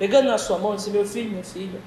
[0.00, 1.78] pegando na sua mão disse: Meu filho, minha filha,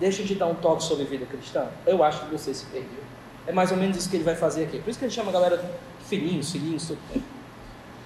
[0.00, 1.68] deixa eu te dar um toque sobre vida cristã.
[1.86, 3.04] Eu acho que você se perdeu.
[3.46, 4.80] É mais ou menos isso que ele vai fazer aqui.
[4.80, 7.22] Por isso que ele chama a galera de filhinhos, filhinhos, tudo.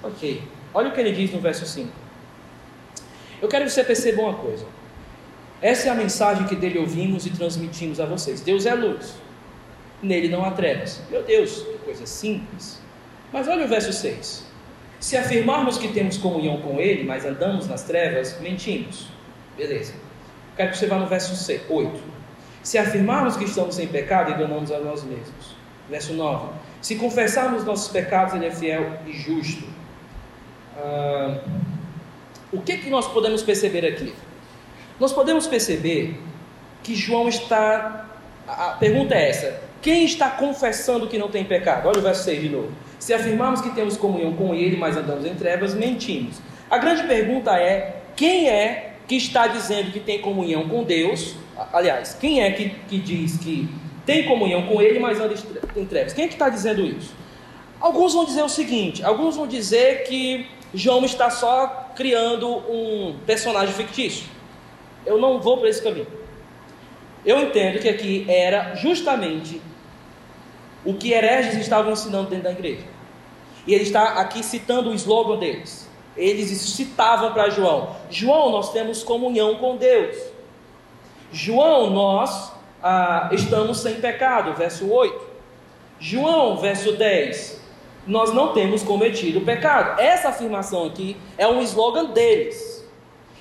[0.02, 0.42] Ok.
[0.74, 1.88] Olha o que ele diz no verso 5.
[3.40, 4.66] Eu quero que você perceba uma coisa.
[5.62, 8.40] Essa é a mensagem que dele ouvimos e transmitimos a vocês.
[8.40, 9.14] Deus é luz.
[10.02, 11.00] Nele não há trevas.
[11.10, 12.80] Meu Deus, que coisa simples.
[13.32, 14.50] Mas olha o verso 6.
[14.98, 19.08] Se afirmarmos que temos comunhão com Ele, mas andamos nas trevas, mentimos.
[19.60, 19.92] Beleza.
[20.56, 21.34] Quero que você vá no verso
[21.68, 22.00] 8.
[22.62, 25.54] Se afirmarmos que estamos sem pecado, enganamos a nós mesmos.
[25.86, 26.48] Verso 9.
[26.80, 29.64] Se confessarmos nossos pecados, Ele é fiel e justo.
[30.78, 31.40] Ah,
[32.50, 34.14] o que, que nós podemos perceber aqui?
[34.98, 36.18] Nós podemos perceber
[36.82, 38.06] que João está.
[38.48, 41.86] A pergunta é essa: quem está confessando que não tem pecado?
[41.86, 42.72] Olha o verso 6 de novo.
[42.98, 46.40] Se afirmarmos que temos comunhão com Ele, mas andamos em trevas, mentimos.
[46.70, 51.34] A grande pergunta é: quem é que está dizendo que tem comunhão com Deus?
[51.72, 53.68] Aliás, quem é que, que diz que
[54.06, 55.34] tem comunhão com Ele, mas anda
[55.74, 56.12] em trevas?
[56.12, 57.12] Quem é que está dizendo isso?
[57.80, 63.74] Alguns vão dizer o seguinte: alguns vão dizer que João está só criando um personagem
[63.74, 64.26] fictício.
[65.04, 66.06] Eu não vou para esse caminho.
[67.26, 69.60] Eu entendo que aqui era justamente
[70.84, 72.84] o que hereges estavam ensinando dentro da igreja.
[73.66, 75.89] E ele está aqui citando o slogan deles.
[76.16, 80.16] Eles citavam para João: João, nós temos comunhão com Deus.
[81.32, 84.54] João, nós ah, estamos sem pecado.
[84.54, 85.30] Verso 8.
[85.98, 87.60] João, verso 10.
[88.06, 90.00] Nós não temos cometido pecado.
[90.00, 92.84] Essa afirmação aqui é um slogan deles.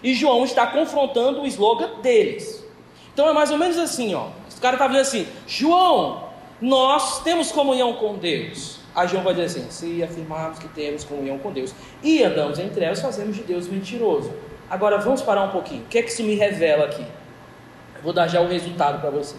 [0.03, 2.65] E João está confrontando o slogan deles.
[3.13, 4.27] Então é mais ou menos assim, ó.
[4.55, 6.29] O cara está dizendo assim: João,
[6.61, 8.78] nós temos comunhão com Deus.
[8.99, 12.67] Aí João vai dizer assim: se afirmarmos que temos comunhão com Deus e andamos em
[12.67, 14.29] trevas, fazemos de Deus mentiroso.
[14.69, 15.83] Agora vamos parar um pouquinho.
[15.83, 17.05] O que é que isso me revela aqui?
[18.03, 19.37] Vou dar já o resultado para você.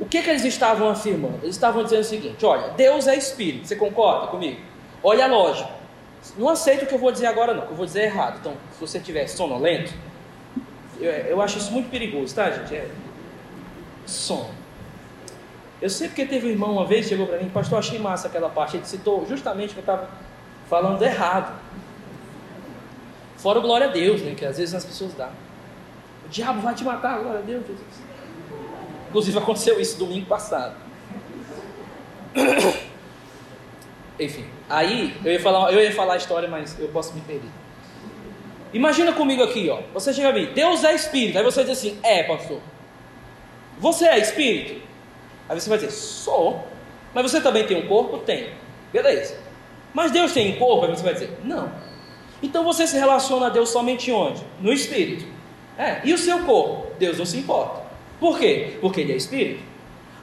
[0.00, 1.40] O que, é que eles estavam afirmando?
[1.42, 3.66] Eles estavam dizendo o seguinte: olha, Deus é espírito.
[3.66, 4.60] Você concorda comigo?
[5.02, 5.70] Olha a lógica.
[6.38, 8.38] Não aceita o que eu vou dizer agora, não, que eu vou dizer errado.
[8.40, 9.92] Então, se você tiver sonolento,
[10.98, 12.74] eu, eu acho isso muito perigoso, tá, gente?
[12.74, 12.88] É
[14.06, 14.57] sono.
[15.80, 18.48] Eu sei porque teve um irmão uma vez, chegou para mim, pastor, achei massa aquela
[18.48, 18.76] parte.
[18.76, 20.08] Ele citou justamente que eu estava
[20.68, 21.56] falando errado.
[23.36, 24.34] Fora glória a Deus, né?
[24.34, 25.30] Que às vezes as pessoas dão.
[26.26, 27.86] O diabo vai te matar, glória a Deus, Jesus.
[29.08, 30.74] Inclusive aconteceu isso domingo passado.
[34.18, 37.48] Enfim, aí eu ia falar, eu ia falar a história, mas eu posso me perder.
[38.72, 39.80] Imagina comigo aqui, ó.
[39.94, 41.38] Você chega a mim, Deus é espírito.
[41.38, 42.60] Aí você diz assim, é, pastor.
[43.78, 44.87] Você é espírito?
[45.48, 46.64] Aí você vai dizer, sou.
[47.14, 48.18] Mas você também tem um corpo?
[48.18, 48.50] Tem.
[48.92, 49.36] Beleza.
[49.94, 50.84] Mas Deus tem um corpo?
[50.84, 51.70] Aí você vai dizer, não.
[52.42, 54.42] Então você se relaciona a Deus somente onde?
[54.60, 55.26] No espírito.
[55.76, 56.00] É.
[56.04, 56.92] E o seu corpo?
[56.98, 57.82] Deus não se importa.
[58.20, 58.76] Por quê?
[58.80, 59.62] Porque ele é espírito.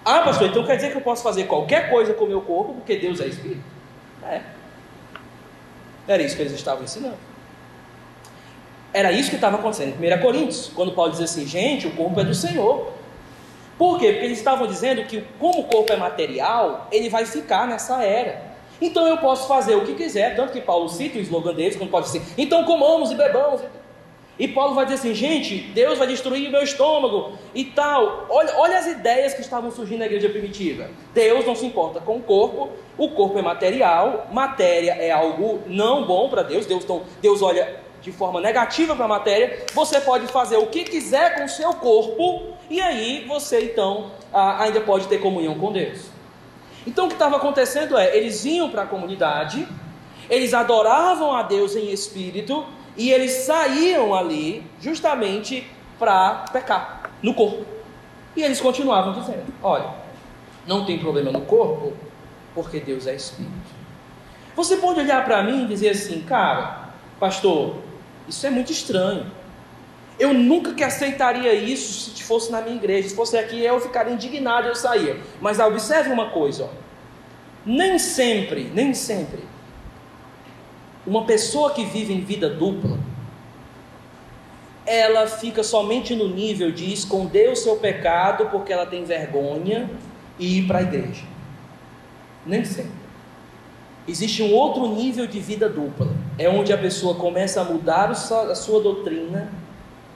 [0.04, 2.74] Ah, pastor, então quer dizer que eu posso fazer qualquer coisa com o meu corpo
[2.74, 3.64] porque Deus é espírito?
[4.24, 4.42] É.
[6.08, 7.18] Era isso que eles estavam ensinando.
[8.94, 12.20] Era isso que estava acontecendo em 1 Coríntios, quando Paulo diz assim: gente, o corpo
[12.20, 12.94] é do Senhor.
[13.78, 14.12] Por quê?
[14.12, 18.56] Porque eles estavam dizendo que, como o corpo é material, ele vai ficar nessa era.
[18.82, 21.90] Então eu posso fazer o que quiser, tanto que Paulo cita o slogan deles, quando
[21.90, 23.62] pode dizer, então comamos e bebamos.
[24.38, 28.26] E Paulo vai dizer assim, gente, Deus vai destruir o meu estômago e tal.
[28.30, 30.90] Olha, olha as ideias que estavam surgindo na igreja primitiva.
[31.14, 36.06] Deus não se importa com o corpo, o corpo é material, matéria é algo não
[36.06, 36.66] bom para Deus.
[36.66, 39.66] Deus, então, Deus olha de forma negativa para a matéria.
[39.74, 44.80] Você pode fazer o que quiser com o seu corpo, e aí você então ainda
[44.80, 46.06] pode ter comunhão com Deus.
[46.86, 49.68] Então o que estava acontecendo é, eles iam para a comunidade,
[50.30, 52.64] eles adoravam a Deus em espírito
[52.96, 57.66] e eles saíam ali justamente para pecar no corpo.
[58.36, 59.90] E eles continuavam dizendo: olha,
[60.68, 61.94] não tem problema no corpo,
[62.54, 63.74] porque Deus é espírito.
[64.56, 66.90] Você pode olhar para mim e dizer assim, cara,
[67.20, 67.78] pastor,
[68.28, 69.32] isso é muito estranho.
[70.18, 73.10] Eu nunca que aceitaria isso se fosse na minha igreja.
[73.10, 75.20] Se fosse aqui, eu ficaria indignado eu saía.
[75.42, 76.70] Mas observe uma coisa: ó.
[77.66, 79.44] nem sempre, nem sempre,
[81.06, 82.98] uma pessoa que vive em vida dupla,
[84.86, 89.90] ela fica somente no nível de esconder o seu pecado porque ela tem vergonha
[90.40, 91.24] e ir para a igreja.
[92.46, 93.05] Nem sempre.
[94.08, 96.08] Existe um outro nível de vida dupla.
[96.38, 98.16] É onde a pessoa começa a mudar a
[98.56, 99.52] sua doutrina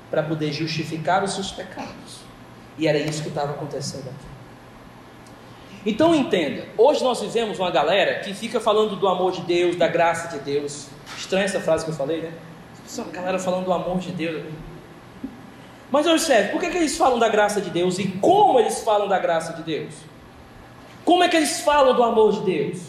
[0.10, 2.20] para poder justificar os seus pecados.
[2.78, 4.30] E era isso que estava acontecendo aqui.
[5.86, 9.88] Então entenda, hoje nós vivemos uma galera que fica falando do amor de Deus, da
[9.88, 10.88] graça de Deus.
[11.18, 12.34] Estranha essa frase que eu falei, né?
[12.98, 14.44] Uma galera falando do amor de Deus.
[15.92, 19.08] Mas observe, por que, que eles falam da graça de Deus e como eles falam
[19.08, 19.94] da graça de Deus?
[21.06, 22.82] Como é que eles falam do amor de Deus?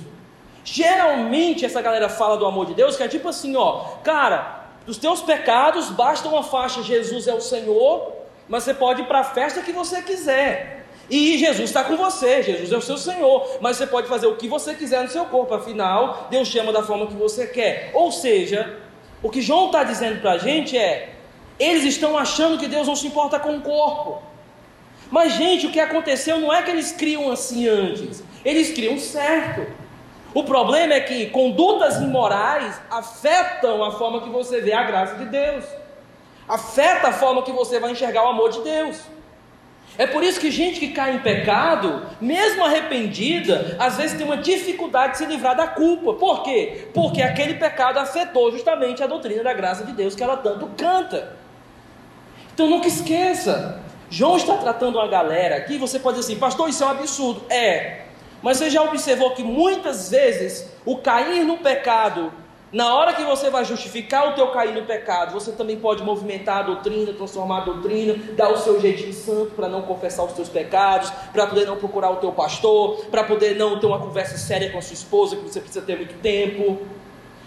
[0.65, 4.99] Geralmente essa galera fala do amor de Deus, que é tipo assim, ó, cara, dos
[4.99, 8.13] teus pecados basta uma faixa, Jesus é o Senhor,
[8.49, 10.87] mas você pode ir para a festa que você quiser.
[11.09, 14.37] E Jesus está com você, Jesus é o seu Senhor, mas você pode fazer o
[14.37, 17.91] que você quiser no seu corpo, afinal, Deus chama da forma que você quer.
[17.95, 18.79] Ou seja,
[19.21, 21.15] o que João está dizendo para a gente é:
[21.59, 24.23] eles estão achando que Deus não se importa com o corpo.
[25.11, 29.67] Mas, gente, o que aconteceu não é que eles criam assim antes, eles criam certo.
[30.33, 35.25] O problema é que condutas imorais afetam a forma que você vê a graça de
[35.25, 35.65] Deus,
[36.49, 39.01] afeta a forma que você vai enxergar o amor de Deus.
[39.99, 44.37] É por isso que gente que cai em pecado, mesmo arrependida, às vezes tem uma
[44.37, 46.15] dificuldade de se livrar da culpa.
[46.15, 46.89] Por quê?
[46.95, 51.37] Porque aquele pecado afetou justamente a doutrina da graça de Deus que ela tanto canta.
[52.55, 56.85] Então nunca esqueça, João está tratando uma galera aqui, você pode dizer assim, pastor, isso
[56.85, 57.43] é um absurdo.
[57.51, 58.03] É,
[58.43, 62.33] mas você já observou que muitas vezes o cair no pecado
[62.73, 66.59] Na hora que você vai justificar o teu cair no pecado, você também pode movimentar
[66.59, 70.49] a doutrina, transformar a doutrina, dar o seu jeitinho santo para não confessar os teus
[70.49, 74.71] pecados, para poder não procurar o teu pastor, para poder não ter uma conversa séria
[74.71, 76.79] com a sua esposa, que você precisa ter muito tempo,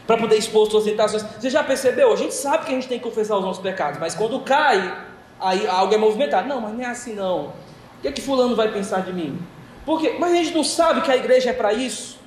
[0.06, 1.23] para poder expor suas tentações.
[1.23, 2.12] Você já percebeu?
[2.12, 5.06] A gente sabe que a gente tem que confessar os nossos pecados, mas quando cai,
[5.39, 6.49] aí algo é movimentado.
[6.49, 7.45] Não, mas não é assim não.
[7.45, 9.39] O que é que fulano vai pensar de mim?
[9.86, 12.24] Porque, mas a gente não sabe que a igreja é para isso.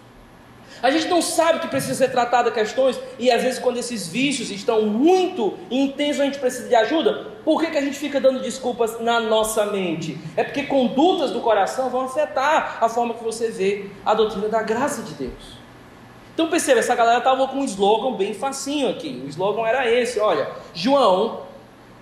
[0.83, 4.51] A gente não sabe que precisa ser tratada questões, e às vezes, quando esses vícios
[4.51, 7.33] estão muito intensos, a gente precisa de ajuda.
[7.45, 10.19] Por que, que a gente fica dando desculpas na nossa mente?
[10.37, 14.63] É porque condutas do coração vão afetar a forma que você vê a doutrina da
[14.63, 15.57] graça de Deus.
[16.35, 19.23] Então perceba, essa galera estava com um slogan bem facinho aqui.
[19.25, 21.45] O slogan era esse: olha, João,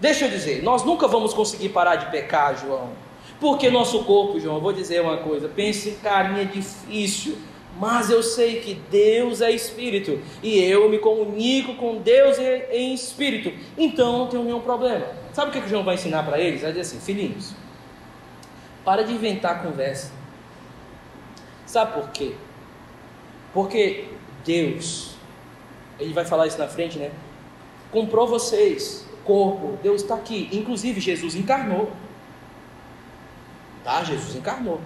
[0.00, 3.03] deixa eu dizer, nós nunca vamos conseguir parar de pecar, João.
[3.40, 7.36] Porque nosso corpo, João, vou dizer uma coisa, pense em carinha é difícil
[7.78, 13.52] mas eu sei que Deus é espírito e eu me comunico com Deus em espírito,
[13.76, 15.06] então não tenho nenhum problema.
[15.32, 16.62] Sabe o que, que João vai ensinar para eles?
[16.62, 17.52] Vai dizer assim: filhinhos,
[18.84, 20.12] para de inventar conversa.
[21.66, 22.34] Sabe por quê?
[23.52, 24.04] Porque
[24.44, 25.16] Deus,
[25.98, 27.10] ele vai falar isso na frente, né?
[27.90, 30.48] Comprou vocês, corpo, Deus está aqui.
[30.52, 31.90] Inclusive, Jesus encarnou.
[33.84, 34.02] Tá?
[34.02, 34.80] Jesus encarnou.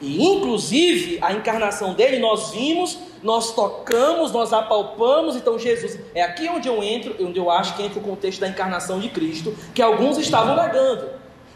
[0.00, 5.36] E inclusive a encarnação dele nós vimos, nós tocamos, nós apalpamos.
[5.36, 8.48] Então Jesus é aqui onde eu entro, onde eu acho que entra o contexto da
[8.48, 11.08] encarnação de Cristo, que alguns estavam negando.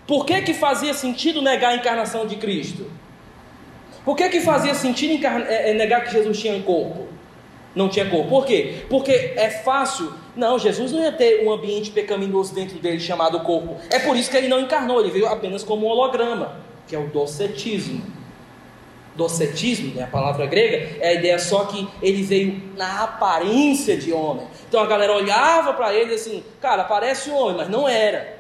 [0.07, 2.88] Por que, que fazia sentido negar a encarnação de Cristo?
[4.05, 7.09] Por que, que fazia sentido é, é, negar que Jesus tinha um corpo?
[7.75, 8.29] Não tinha corpo.
[8.29, 8.85] Por quê?
[8.88, 10.12] Porque é fácil.
[10.37, 13.77] Não, Jesus não ia ter um ambiente pecaminoso dentro dele chamado corpo.
[13.90, 16.99] É por isso que ele não encarnou, ele veio apenas como um holograma, que é
[16.99, 18.16] o docetismo
[19.16, 24.12] docetismo, né, a palavra grega, é a ideia só que ele veio na aparência de
[24.12, 24.46] homem.
[24.68, 28.37] Então a galera olhava para ele assim, cara, parece um homem, mas não era.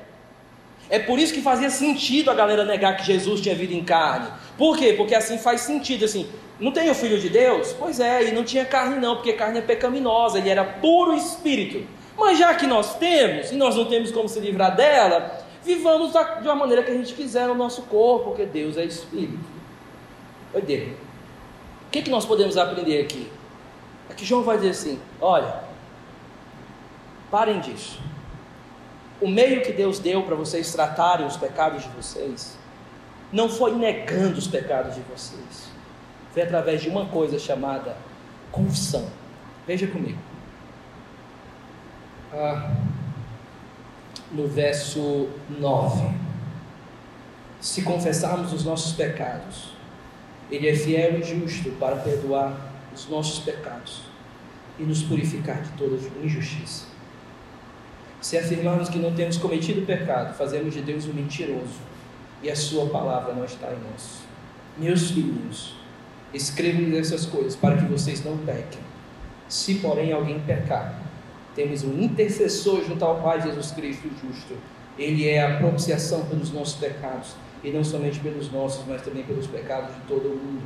[0.88, 4.28] É por isso que fazia sentido a galera negar que Jesus tinha vindo em carne.
[4.56, 4.92] Por quê?
[4.92, 6.28] Porque assim faz sentido, assim,
[6.60, 7.74] não tem o Filho de Deus?
[7.76, 11.84] Pois é, e não tinha carne não, porque carne é pecaminosa, ele era puro espírito.
[12.16, 16.48] Mas já que nós temos, e nós não temos como se livrar dela, vivamos de
[16.48, 19.44] uma maneira que a gente quiser no nosso corpo, porque Deus é espírito.
[20.52, 20.92] Doideira.
[21.86, 23.30] O que, que nós podemos aprender aqui?
[24.08, 25.60] É que João vai dizer assim: olha,
[27.30, 28.00] parem disso.
[29.20, 32.56] O meio que Deus deu para vocês tratarem os pecados de vocês
[33.32, 35.68] não foi negando os pecados de vocês,
[36.32, 37.96] foi através de uma coisa chamada
[38.52, 39.08] confissão.
[39.66, 40.18] Veja comigo.
[42.32, 42.70] Ah,
[44.32, 46.14] no verso 9:
[47.60, 49.72] Se confessarmos os nossos pecados,
[50.50, 54.02] ele é fiel e justo para perdoar os nossos pecados
[54.78, 56.86] e nos purificar de toda injustiça.
[58.20, 61.80] Se afirmarmos que não temos cometido pecado, fazemos de Deus um mentiroso
[62.42, 64.20] e a Sua palavra não está em nós.
[64.76, 65.74] Meus filhos,
[66.34, 68.80] escrevo essas coisas para que vocês não pequem.
[69.48, 71.05] Se, porém, alguém pecar,
[71.56, 74.54] temos um intercessor junto ao Pai Jesus Cristo justo.
[74.98, 79.46] Ele é a propiciação pelos nossos pecados e não somente pelos nossos, mas também pelos
[79.46, 80.62] pecados de todo o mundo.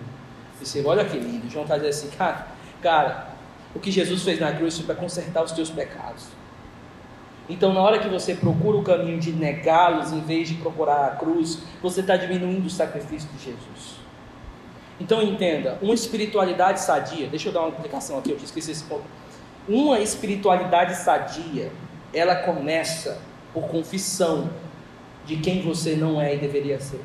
[0.60, 2.48] E você, olha que lindo, João está dizendo assim, cara,
[2.82, 3.28] cara,
[3.74, 6.26] o que Jesus fez na cruz foi para consertar os teus pecados.
[7.48, 11.10] Então, na hora que você procura o caminho de negá-los, em vez de procurar a
[11.16, 14.00] cruz, você está diminuindo o sacrifício de Jesus.
[15.00, 19.04] Então, entenda: uma espiritualidade sadia, deixa eu dar uma explicação aqui, eu esqueci esse ponto.
[19.68, 21.70] Uma espiritualidade sadia,
[22.12, 23.18] ela começa
[23.52, 24.50] por confissão,
[25.24, 27.00] de quem você não é e deveria ser.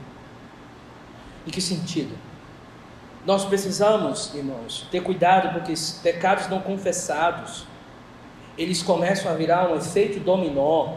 [1.46, 2.16] Em que sentido?
[3.26, 7.66] Nós precisamos, irmãos, ter cuidado porque pecados não confessados,
[8.58, 10.96] eles começam a virar um efeito dominó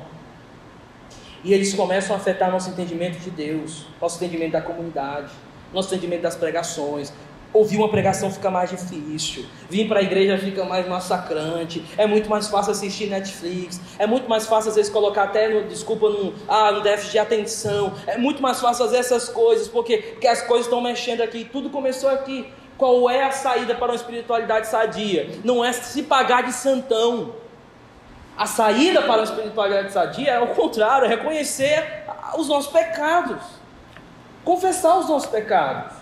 [1.43, 5.33] e eles começam a afetar nosso entendimento de Deus, nosso entendimento da comunidade,
[5.73, 7.13] nosso entendimento das pregações,
[7.53, 9.47] Ouvir uma pregação fica mais difícil.
[9.71, 11.83] Vir para a igreja fica mais massacrante.
[11.97, 13.81] É muito mais fácil assistir Netflix.
[13.99, 16.07] É muito mais fácil, às vezes, colocar até no, desculpa,
[16.47, 17.95] ah, no déficit de atenção.
[18.07, 21.45] É muito mais fácil fazer essas coisas, porque, porque as coisas estão mexendo aqui.
[21.45, 22.47] Tudo começou aqui.
[22.77, 25.31] Qual é a saída para uma espiritualidade sadia?
[25.43, 27.35] Não é se pagar de santão.
[28.37, 32.05] A saída para uma espiritualidade sadia é o contrário, é reconhecer
[32.37, 33.43] os nossos pecados.
[34.45, 35.98] Confessar os nossos pecados.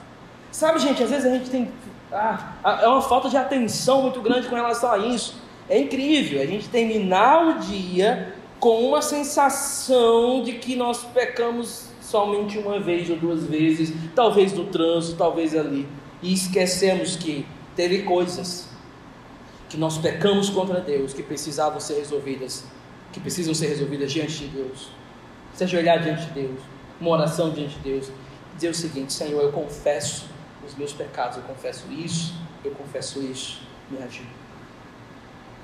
[0.57, 1.71] Sabe, gente, às vezes a gente tem.
[2.11, 5.39] Ah, é uma falta de atenção muito grande com relação a isso.
[5.69, 12.57] É incrível a gente terminar o dia com uma sensação de que nós pecamos somente
[12.57, 15.87] uma vez ou duas vezes, talvez no trânsito, talvez ali,
[16.23, 17.45] e esquecemos que
[17.77, 18.67] teve coisas
[19.69, 22.65] que nós pecamos contra Deus, que precisavam ser resolvidas,
[23.13, 24.89] que precisam ser resolvidas diante de Deus.
[25.53, 26.61] Se ajoelhar diante de Deus,
[26.99, 28.11] uma oração diante de Deus,
[28.55, 30.35] dizer o seguinte: Senhor, eu confesso
[30.67, 33.61] os meus pecados, eu confesso isso, eu confesso isso,
[33.91, 34.29] me ajuda.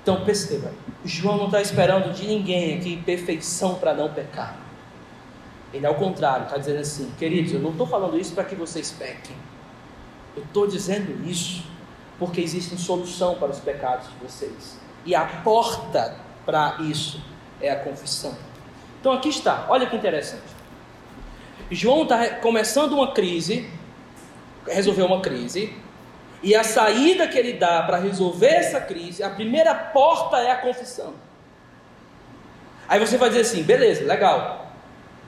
[0.02, 0.72] Então perceba,
[1.04, 4.58] João não está esperando de ninguém aqui perfeição para não pecar.
[5.72, 8.90] Ele, ao contrário, está dizendo assim: queridos, eu não estou falando isso para que vocês
[8.90, 9.36] pequem.
[10.36, 11.64] Eu estou dizendo isso
[12.18, 14.78] porque existe solução para os pecados de vocês.
[15.04, 17.20] E a porta para isso
[17.60, 18.36] é a confissão.
[19.00, 20.42] Então aqui está, olha que interessante.
[21.70, 23.68] João está começando uma crise,
[24.66, 25.74] resolveu uma crise,
[26.42, 30.56] e a saída que ele dá para resolver essa crise, a primeira porta é a
[30.56, 31.14] confissão.
[32.88, 34.72] Aí você vai dizer assim, beleza, legal.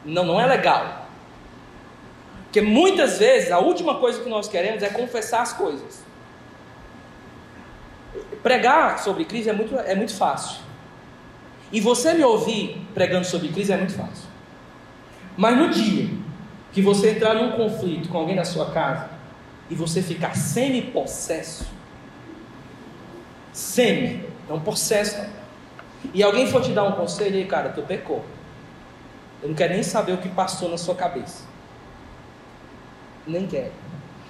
[0.04, 1.06] Não, não é legal.
[2.44, 6.04] Porque muitas vezes a última coisa que nós queremos é confessar as coisas.
[8.42, 10.62] Pregar sobre crise é muito, é muito fácil.
[11.72, 14.28] E você me ouvir pregando sobre crise é muito fácil.
[15.36, 16.10] Mas no dia
[16.72, 19.13] que você entrar num conflito com alguém da sua casa
[19.70, 21.66] e você ficar semi-possesso,
[23.52, 25.24] semi, não possesso,
[26.12, 28.24] e alguém for te dar um conselho, aí cara, tu pecou.
[29.42, 31.44] Eu não quero nem saber o que passou na sua cabeça.
[33.26, 33.72] Nem quero.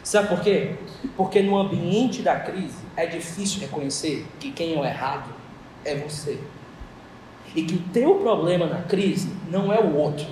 [0.02, 0.74] Sabe por quê?
[1.16, 5.30] Porque no ambiente da crise é difícil reconhecer que quem é o errado
[5.84, 6.38] é você.
[7.54, 10.26] E que o teu problema na crise não é o outro,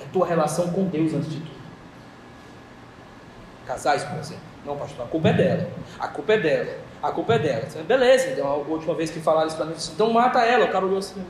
[0.00, 1.55] é tua relação com Deus antes de tudo.
[3.66, 4.42] Casais, por exemplo.
[4.64, 5.68] Não, pastor, a culpa é dela.
[5.98, 6.78] A culpa é dela.
[7.02, 7.64] A culpa é dela.
[7.86, 10.66] Beleza, então, a última vez que falaram isso para mim, então mata ela.
[10.66, 11.24] O cara olhou assim.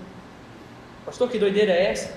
[1.04, 2.16] Pastor, que doideira é essa?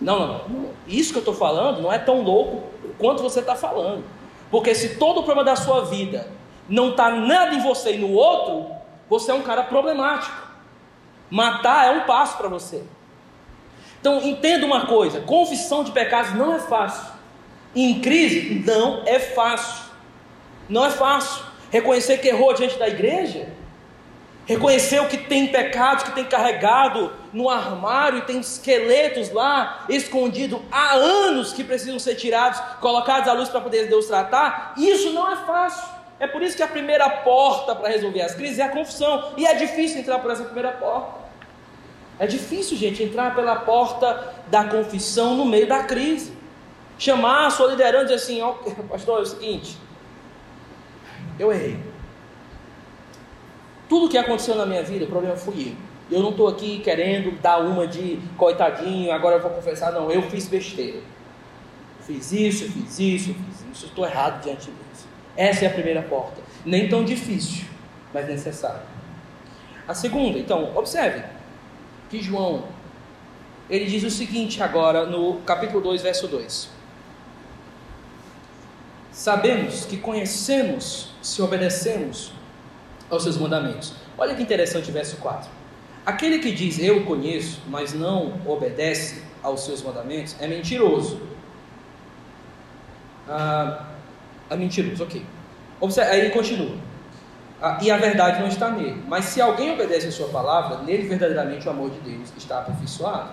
[0.00, 0.70] Não, não, não.
[0.86, 2.62] Isso que eu estou falando não é tão louco
[2.98, 4.04] quanto você está falando.
[4.50, 6.26] Porque se todo o problema da sua vida
[6.68, 8.74] não está nada em você e no outro,
[9.08, 10.48] você é um cara problemático.
[11.28, 12.82] Matar é um passo para você.
[14.00, 17.09] Então entenda uma coisa: confissão de pecados não é fácil.
[17.74, 19.90] Em crise, não é fácil.
[20.68, 21.44] Não é fácil.
[21.70, 23.48] Reconhecer que errou diante da igreja,
[24.44, 30.60] reconhecer o que tem pecado, que tem carregado no armário e tem esqueletos lá escondido
[30.72, 35.30] há anos que precisam ser tirados, colocados à luz para poder Deus tratar, isso não
[35.30, 36.00] é fácil.
[36.18, 39.32] É por isso que a primeira porta para resolver as crises é a confissão.
[39.38, 41.18] E é difícil entrar por essa primeira porta.
[42.18, 46.39] É difícil, gente, entrar pela porta da confissão no meio da crise.
[47.00, 48.52] Chamar a sua liderança e dizer assim: oh,
[48.84, 49.78] pastor, é o seguinte,
[51.38, 51.78] eu errei.
[53.88, 55.74] Tudo que aconteceu na minha vida, o problema fui
[56.10, 56.18] eu.
[56.18, 60.20] Eu não estou aqui querendo dar uma de coitadinho, agora eu vou confessar, não, eu
[60.22, 61.00] fiz besteira.
[62.06, 65.06] Fiz isso, fiz isso, fiz isso, estou errado diante de Deus.
[65.36, 66.42] Essa é a primeira porta.
[66.66, 67.64] Nem tão difícil,
[68.12, 68.82] mas necessária.
[69.88, 71.24] A segunda, então, observe
[72.10, 72.64] que João,
[73.70, 76.79] ele diz o seguinte agora no capítulo 2, verso 2.
[79.20, 82.32] Sabemos que conhecemos se obedecemos
[83.10, 83.92] aos seus mandamentos.
[84.16, 85.50] Olha que interessante o verso 4.
[86.06, 91.20] Aquele que diz eu conheço, mas não obedece aos seus mandamentos, é mentiroso.
[93.28, 93.88] Ah,
[94.48, 95.22] é mentiroso, ok.
[95.78, 96.78] Observe, aí continua.
[97.60, 99.04] Ah, e a verdade não está nele.
[99.06, 103.32] Mas se alguém obedece a sua palavra, nele verdadeiramente o amor de Deus está aperfeiçoado.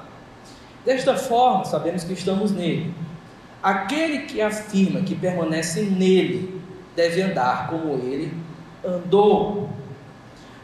[0.86, 2.94] Desta forma, sabemos que estamos nele.
[3.62, 6.62] Aquele que afirma que permanece nele
[6.96, 8.34] deve andar como ele
[8.86, 9.70] andou.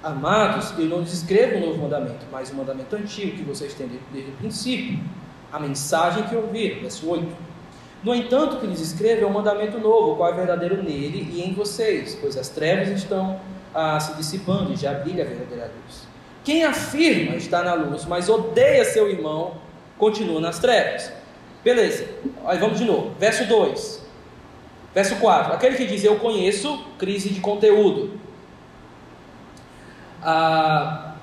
[0.03, 3.89] Amados, eu não lhes escrevo um novo mandamento, mas um mandamento antigo que vocês têm
[4.11, 4.99] desde o princípio.
[5.51, 7.25] A mensagem que ouviram, verso 8.
[8.03, 11.41] No entanto, o que lhes escrevo é um mandamento novo, qual é verdadeiro nele e
[11.41, 13.39] em vocês, pois as trevas estão
[13.73, 16.05] ah, se dissipando e já brilha a verdadeira luz.
[16.43, 19.53] Quem afirma estar na luz, mas odeia seu irmão,
[19.97, 21.11] continua nas trevas.
[21.64, 22.07] Beleza,
[22.45, 23.16] aí vamos de novo.
[23.18, 24.03] Verso 2.
[24.93, 25.53] Verso 4.
[25.53, 28.20] Aquele que diz eu conheço, crise de conteúdo.
[30.22, 31.16] Ah,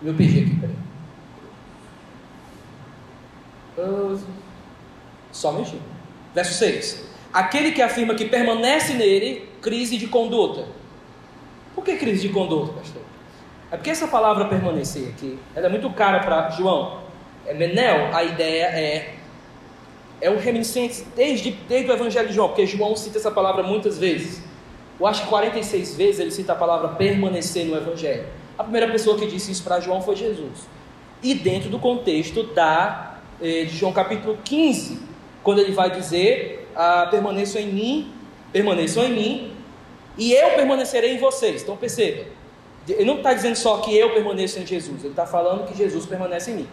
[0.00, 0.76] meu perdi aqui, peraí.
[3.76, 4.18] Uh,
[5.32, 5.80] só mexi.
[6.34, 7.04] Verso 6.
[7.32, 10.66] Aquele que afirma que permanece nele, crise de conduta.
[11.74, 13.02] Por que crise de conduta, pastor?
[13.72, 17.02] É porque essa palavra permanecer aqui, ela é muito cara para João.
[17.44, 19.13] É Menel, a ideia é
[20.20, 23.98] é o reminiscente desde, desde o Evangelho de João, porque João cita essa palavra muitas
[23.98, 24.42] vezes.
[24.98, 28.26] Eu acho que 46 vezes ele cita a palavra permanecer no Evangelho.
[28.56, 30.68] A primeira pessoa que disse isso para João foi Jesus.
[31.22, 35.00] E dentro do contexto da, eh, de João capítulo 15,
[35.42, 38.12] quando ele vai dizer: ah, permaneçam em mim,
[38.52, 39.52] permaneçam em mim,
[40.16, 41.62] e eu permanecerei em vocês.
[41.62, 42.24] Então perceba,
[42.88, 46.06] Ele não está dizendo só que eu permaneço em Jesus, ele está falando que Jesus
[46.06, 46.68] permanece em mim.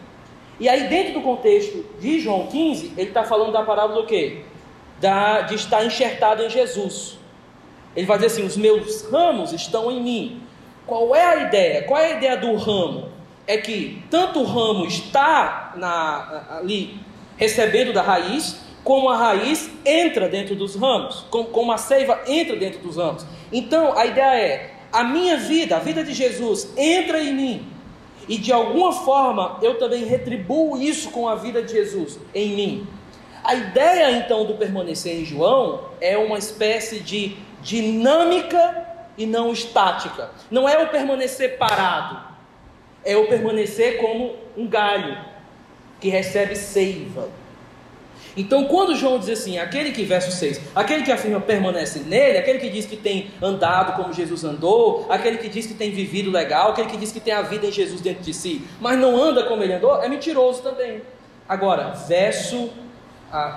[0.59, 4.41] E aí, dentro do contexto de João 15, ele está falando da parábola do quê?
[4.99, 7.17] Da, de estar enxertado em Jesus.
[7.95, 10.43] Ele vai dizer assim: os meus ramos estão em mim.
[10.85, 11.83] Qual é a ideia?
[11.83, 13.09] Qual é a ideia do ramo?
[13.47, 16.99] É que tanto o ramo está na, ali
[17.37, 22.55] recebendo da raiz, como a raiz entra dentro dos ramos, como, como a seiva entra
[22.55, 23.25] dentro dos ramos.
[23.51, 27.70] Então a ideia é: a minha vida, a vida de Jesus, entra em mim.
[28.31, 32.87] E de alguma forma eu também retribuo isso com a vida de Jesus em mim.
[33.43, 40.29] A ideia então do permanecer em João é uma espécie de dinâmica e não estática.
[40.49, 42.21] Não é o permanecer parado,
[43.03, 45.17] é o permanecer como um galho
[45.99, 47.27] que recebe seiva.
[48.35, 52.59] Então, quando João diz assim, aquele que, verso 6, aquele que afirma permanece nele, aquele
[52.59, 56.71] que diz que tem andado como Jesus andou, aquele que diz que tem vivido legal,
[56.71, 59.43] aquele que diz que tem a vida em Jesus dentro de si, mas não anda
[59.43, 61.01] como ele andou, é mentiroso também.
[61.47, 62.69] Agora, verso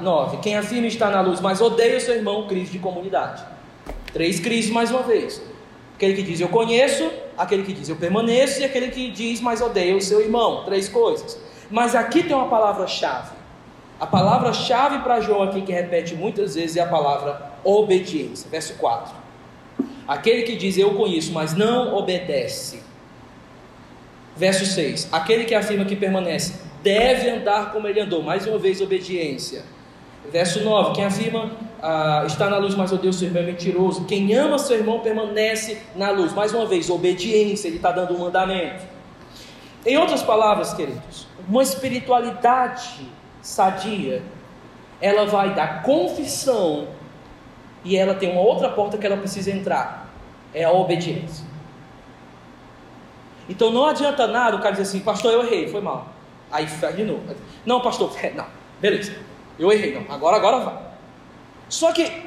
[0.00, 3.44] 9: quem afirma estar na luz, mas odeia o seu irmão, crise de comunidade.
[4.12, 5.40] Três crises mais uma vez.
[5.94, 7.08] Aquele que diz eu conheço,
[7.38, 10.64] aquele que diz eu permaneço e aquele que diz mas odeia o seu irmão.
[10.64, 11.38] Três coisas.
[11.70, 13.43] Mas aqui tem uma palavra-chave.
[13.98, 18.48] A palavra-chave para João aqui, que repete muitas vezes, é a palavra obediência.
[18.50, 19.14] Verso 4.
[20.06, 22.82] Aquele que diz eu conheço, mas não obedece.
[24.36, 25.08] Verso 6.
[25.12, 28.22] Aquele que afirma que permanece, deve andar como ele andou.
[28.22, 29.62] Mais uma vez, obediência.
[30.30, 30.94] Verso 9.
[30.94, 34.04] Quem afirma ah, está na luz, mas odeia o seu irmão é mentiroso.
[34.04, 36.32] Quem ama seu irmão permanece na luz.
[36.32, 37.68] Mais uma vez, obediência.
[37.68, 38.84] Ele está dando um mandamento.
[39.86, 43.06] Em outras palavras, queridos, uma espiritualidade
[43.44, 44.22] sadia,
[45.00, 46.88] ela vai dar confissão
[47.84, 50.08] e ela tem uma outra porta que ela precisa entrar,
[50.54, 51.46] é a obediência.
[53.46, 56.08] Então não adianta nada o cara dizer assim, pastor, eu errei, foi mal.
[56.50, 57.22] Aí faz de novo.
[57.66, 58.46] Não, pastor, não,
[58.80, 59.14] beleza,
[59.58, 60.78] eu errei, não, agora, agora vai.
[61.68, 62.24] Só que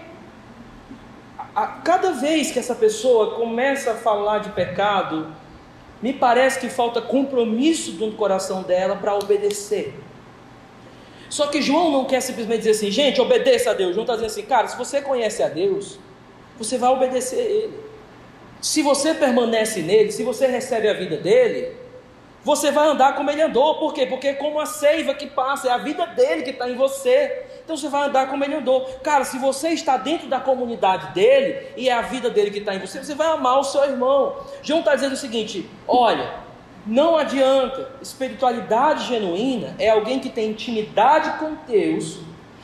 [1.36, 5.34] a, a, cada vez que essa pessoa começa a falar de pecado,
[6.00, 9.96] me parece que falta compromisso do coração dela para obedecer.
[11.30, 13.94] Só que João não quer simplesmente dizer assim, gente, obedeça a Deus.
[13.94, 16.00] João está dizendo assim, cara, se você conhece a Deus,
[16.58, 17.88] você vai obedecer a Ele.
[18.62, 21.76] Se você permanece nele, se você recebe a vida dele,
[22.44, 23.76] você vai andar como ele andou.
[23.76, 24.06] Por quê?
[24.06, 27.46] Porque é como a seiva que passa, é a vida dele que está em você.
[27.64, 28.86] Então você vai andar como ele andou.
[29.04, 32.74] Cara, se você está dentro da comunidade dele e é a vida dele que está
[32.74, 34.38] em você, você vai amar o seu irmão.
[34.64, 36.34] João está dizendo o seguinte: olha,
[36.88, 37.92] não adianta.
[38.02, 42.20] Espiritualidade genuína é alguém que tem intimidade com Deus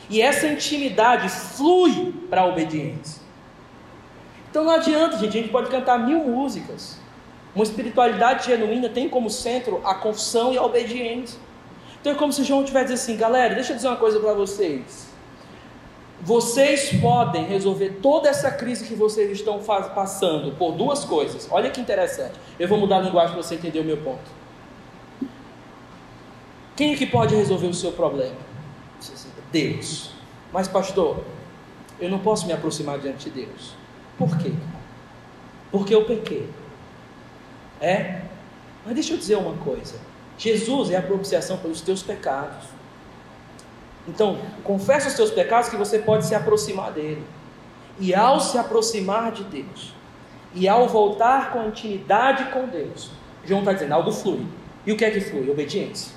[0.08, 3.22] e essa intimidade flui para a obediência.
[4.50, 5.36] Então não adianta, gente.
[5.36, 6.98] A gente pode cantar mil músicas.
[7.54, 11.38] Uma espiritualidade genuína tem como centro a confissão e a obediência.
[12.00, 15.08] Então é como se João tivesse assim, galera, deixa eu dizer uma coisa para vocês.
[16.24, 21.46] Vocês podem resolver toda essa crise que vocês estão passando por duas coisas.
[21.50, 22.32] Olha que interessante.
[22.58, 24.24] Eu vou mudar a linguagem para você entender o meu ponto.
[26.74, 28.36] Quem é que pode resolver o seu problema?
[29.52, 30.12] Deus.
[30.50, 31.22] Mas, pastor,
[32.00, 33.74] eu não posso me aproximar diante de Deus.
[34.16, 34.52] Por quê?
[35.70, 36.48] Porque eu pequei.
[37.82, 38.22] É?
[38.86, 40.00] Mas deixa eu dizer uma coisa.
[40.38, 42.64] Jesus é a propiciação pelos teus pecados.
[44.06, 47.24] Então, confessa os teus pecados que você pode se aproximar dele.
[47.98, 49.94] E ao se aproximar de Deus,
[50.54, 53.10] e ao voltar com a intimidade com Deus,
[53.44, 54.46] João está dizendo, algo flui.
[54.86, 55.48] E o que é que flui?
[55.50, 56.12] Obediência.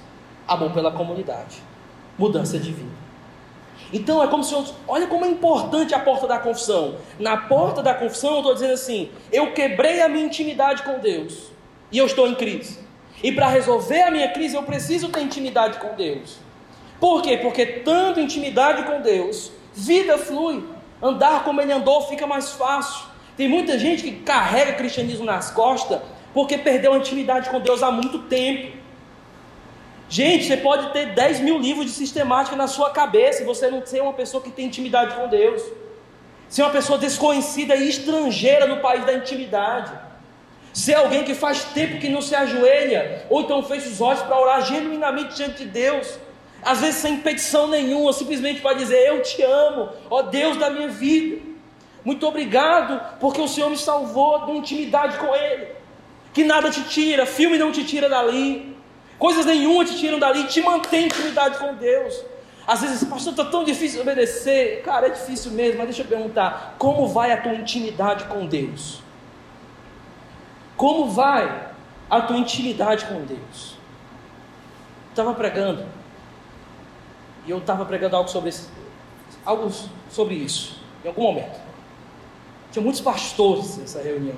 [0.48, 1.62] Amor pela comunidade.
[2.18, 3.08] Mudança de vida.
[3.94, 4.54] Então é como se,
[4.88, 6.96] olha como é importante a porta da confissão.
[7.20, 11.52] Na porta da confissão eu estou dizendo assim: eu quebrei a minha intimidade com Deus
[11.92, 12.80] e eu estou em crise.
[13.24, 16.38] E para resolver a minha crise eu preciso ter intimidade com Deus.
[17.00, 17.38] Por quê?
[17.38, 20.64] Porque tanto intimidade com Deus, vida flui.
[21.02, 23.06] Andar como ele andou fica mais fácil.
[23.36, 26.00] Tem muita gente que carrega cristianismo nas costas
[26.34, 28.76] porque perdeu a intimidade com Deus há muito tempo.
[30.10, 33.86] Gente, você pode ter 10 mil livros de sistemática na sua cabeça e você não
[33.86, 35.62] ser uma pessoa que tem intimidade com Deus.
[36.50, 39.92] Ser uma pessoa desconhecida e estrangeira no país da intimidade.
[40.74, 44.40] Ser alguém que faz tempo que não se ajoelha, ou então fecha os olhos para
[44.40, 46.20] orar genuinamente diante de Deus
[46.68, 50.90] às vezes sem petição nenhuma, simplesmente para dizer: Eu te amo, ó Deus da minha
[50.90, 51.42] vida.
[52.04, 55.68] Muito obrigado, porque o Senhor me salvou de intimidade com Ele.
[56.34, 58.76] Que nada te tira, filme não te tira dali,
[59.18, 62.22] coisas nenhuma te tiram dali, te mantém em intimidade com Deus.
[62.68, 64.82] Às vezes, pastor, está tão difícil obedecer.
[64.84, 69.02] Cara, é difícil mesmo, mas deixa eu perguntar: como vai a tua intimidade com Deus?
[70.76, 71.70] Como vai
[72.10, 73.78] a tua intimidade com Deus?
[75.12, 75.97] Estava pregando
[77.48, 78.68] e eu estava pregando algo sobre esse,
[79.46, 79.72] algo
[80.12, 81.60] sobre isso em algum momento.
[82.72, 84.36] Tinha muitos pastores nessa reunião.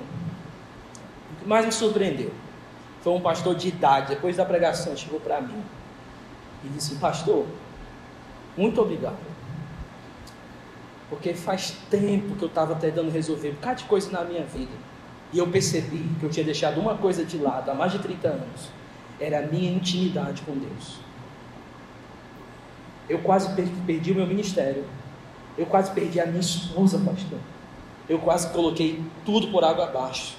[1.32, 2.30] O que mais me surpreendeu
[3.02, 5.62] foi um pastor de idade, depois da pregação, chegou para mim
[6.64, 7.44] e disse: Pastor,
[8.56, 9.18] muito obrigado.
[11.08, 14.70] Porque faz tempo que eu estava tentando resolver um bocado de coisa na minha vida.
[15.32, 18.28] E eu percebi que eu tinha deixado uma coisa de lado há mais de 30
[18.28, 18.68] anos.
[19.18, 21.09] Era a minha intimidade com Deus.
[23.10, 23.50] Eu quase
[23.84, 24.84] perdi o meu ministério.
[25.58, 27.40] Eu quase perdi a minha esposa, pastor.
[28.08, 30.36] Eu quase coloquei tudo por água abaixo.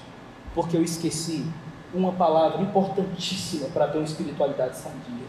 [0.54, 1.44] Porque eu esqueci
[1.92, 5.26] uma palavra importantíssima para ter uma espiritualidade sadia.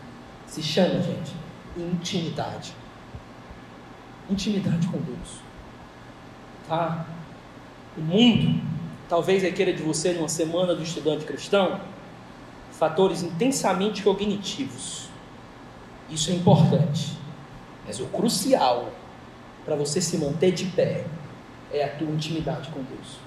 [0.47, 1.33] Se chama, gente,
[1.75, 2.73] intimidade.
[4.29, 5.41] Intimidade com Deus.
[6.67, 7.05] Tá?
[7.97, 8.61] O mundo
[9.09, 11.79] talvez requeira de você, numa semana do estudante cristão,
[12.71, 15.09] fatores intensamente cognitivos.
[16.09, 17.22] Isso é importante.
[17.85, 18.89] Mas o crucial
[19.65, 21.05] para você se manter de pé
[21.71, 23.17] é a tua intimidade com Deus.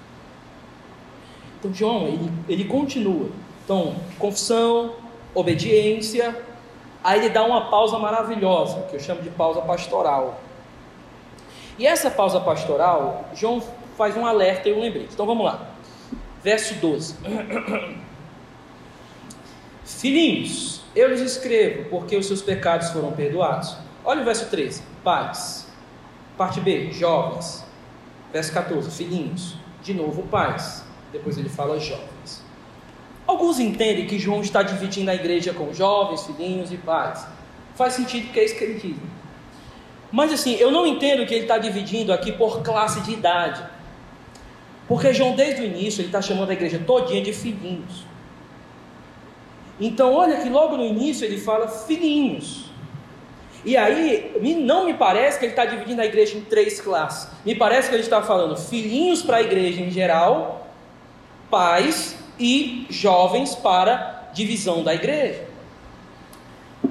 [1.59, 3.29] Então, João, ele, ele continua.
[3.65, 4.95] Então, confissão,
[5.35, 6.35] obediência,
[7.07, 10.41] Aí ele dá uma pausa maravilhosa, que eu chamo de pausa pastoral.
[11.79, 13.63] E essa pausa pastoral, João
[13.97, 15.11] faz um alerta e um lembrete.
[15.15, 15.69] Então vamos lá.
[16.43, 17.15] Verso 12.
[19.87, 23.77] Filhinhos, eu lhes escrevo porque os seus pecados foram perdoados.
[24.07, 24.83] Olha o verso 13.
[25.03, 25.67] Pais.
[26.39, 27.65] Parte B, jovens.
[28.33, 29.57] Verso 14, filhinhos.
[29.83, 30.85] De novo, pais.
[31.11, 32.45] Depois ele fala jovens.
[33.27, 37.27] Alguns entendem que João está dividindo a igreja com jovens, filhinhos e pais.
[37.75, 38.97] Faz sentido porque é isso que ele diz.
[40.13, 43.65] Mas assim, eu não entendo que ele está dividindo aqui por classe de idade.
[44.87, 48.07] Porque João, desde o início, ele está chamando a igreja todinha de filhinhos.
[49.81, 52.66] Então, olha que logo no início ele fala filhinhos.
[53.67, 57.29] E aí, não me parece que ele está dividindo a igreja em três classes.
[57.45, 60.71] Me parece que ele está falando filhinhos para a igreja em geral,
[61.51, 65.45] pais e jovens para divisão da igreja.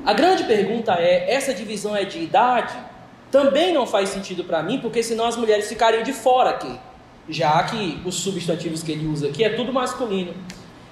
[0.05, 2.75] A grande pergunta é: essa divisão é de idade?
[3.31, 6.77] Também não faz sentido para mim, porque senão as mulheres ficariam de fora aqui,
[7.29, 10.33] já que os substantivos que ele usa aqui é tudo masculino.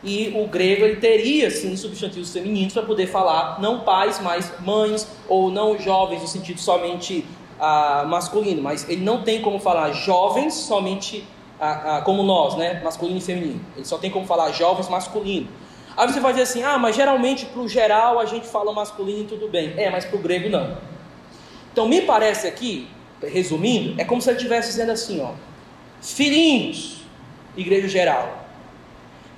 [0.04, 5.08] E o grego ele teria sim substantivos femininos para poder falar não pais, mas mães,
[5.30, 7.26] ou não jovens no sentido somente
[7.60, 11.26] ah, masculino, mas ele não tem como falar jovens somente
[11.60, 12.82] a, a, como nós, né?
[12.84, 13.62] Masculino e feminino.
[13.78, 15.48] Ele só tem como falar jovens masculino.
[15.96, 19.22] Aí você vai dizer assim, ah, mas geralmente para o geral a gente fala masculino
[19.22, 19.74] e tudo bem.
[19.78, 20.78] É, mas para o grego não.
[21.72, 22.88] Então me parece aqui,
[23.22, 25.32] resumindo, é como se ele estivesse dizendo assim, ó.
[26.02, 26.98] Filhinhos,
[27.56, 28.43] igreja geral.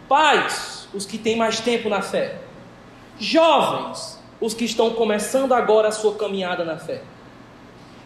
[0.08, 2.40] Pais, os que têm mais tempo na fé.
[3.20, 7.02] Jovens, os que estão começando agora a sua caminhada na fé.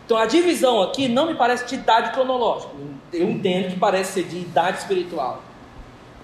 [0.06, 2.72] Então a divisão aqui não me parece de idade cronológica.
[3.14, 5.42] Eu entendo que parece ser de idade espiritual.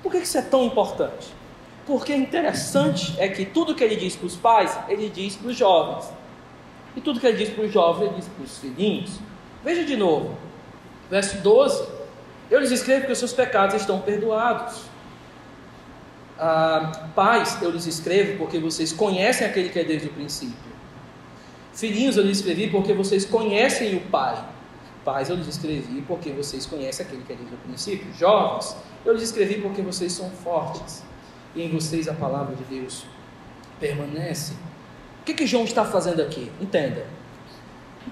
[0.01, 1.27] Por que isso é tão importante?
[1.85, 5.55] Porque interessante é que tudo que ele diz para os pais, ele diz para os
[5.55, 6.11] jovens.
[6.95, 9.19] E tudo que ele diz para os jovens, ele diz para os filhinhos.
[9.63, 10.35] Veja de novo,
[11.09, 11.87] verso 12.
[12.49, 14.81] Eu lhes escrevo que os seus pecados estão perdoados.
[16.37, 20.75] Ah, pais, eu lhes escrevo porque vocês conhecem aquele que é desde o princípio.
[21.73, 24.43] Filhinhos, eu lhes escrevi porque vocês conhecem o Pai.
[25.03, 28.13] Pais, eu lhes escrevi porque vocês conhecem aquele que é desde o princípio.
[28.13, 28.75] Jovens,
[29.05, 31.03] eu lhes escrevi porque vocês são fortes.
[31.55, 33.05] E em vocês a palavra de Deus
[33.79, 34.53] permanece.
[35.21, 36.51] O que, que João está fazendo aqui?
[36.59, 37.05] Entenda.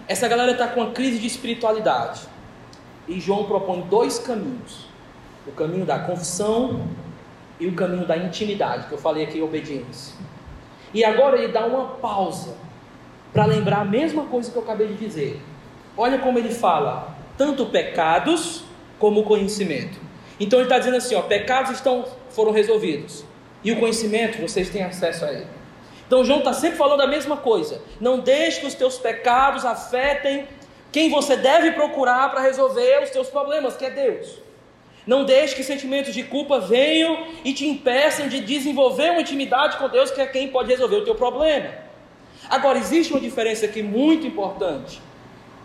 [0.07, 2.21] Essa galera está com uma crise de espiritualidade.
[3.07, 4.87] E João propõe dois caminhos:
[5.47, 6.87] o caminho da confissão
[7.59, 10.15] e o caminho da intimidade, que eu falei aqui, obediência.
[10.93, 12.55] E agora ele dá uma pausa
[13.31, 15.41] para lembrar a mesma coisa que eu acabei de dizer.
[15.97, 18.63] Olha como ele fala, tanto pecados
[18.99, 19.99] como conhecimento.
[20.39, 23.25] Então ele está dizendo assim: ó, pecados estão, foram resolvidos,
[23.63, 25.47] e o conhecimento vocês têm acesso a ele.
[26.05, 27.81] Então João está sempre falando a mesma coisa.
[27.99, 30.47] Não deixe que os teus pecados afetem
[30.91, 34.42] quem você deve procurar para resolver os teus problemas, que é Deus.
[35.05, 39.89] Não deixe que sentimentos de culpa venham e te impeçam de desenvolver uma intimidade com
[39.89, 41.69] Deus, que é quem pode resolver o teu problema.
[42.49, 45.01] Agora, existe uma diferença aqui muito importante.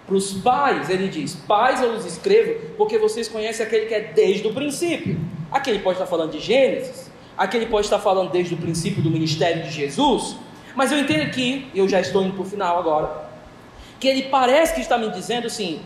[0.07, 4.01] Para os pais, ele diz: Pais, eu os escrevo porque vocês conhecem aquele que é
[4.01, 5.21] desde o princípio.
[5.51, 9.03] Aqui ele pode estar falando de Gênesis, aqui ele pode estar falando desde o princípio
[9.03, 10.37] do ministério de Jesus.
[10.75, 13.29] Mas eu entendo aqui, eu já estou indo para o final agora,
[14.01, 15.81] que ele parece que está me dizendo assim: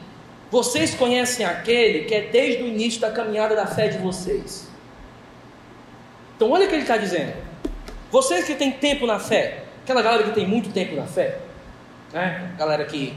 [0.53, 4.69] vocês conhecem aquele que é desde o início da caminhada da fé de vocês.
[6.37, 7.33] Então olha o que ele está dizendo.
[8.11, 11.39] Vocês que têm tempo na fé, aquela galera que tem muito tempo na fé,
[12.13, 12.53] né?
[12.59, 13.17] galera que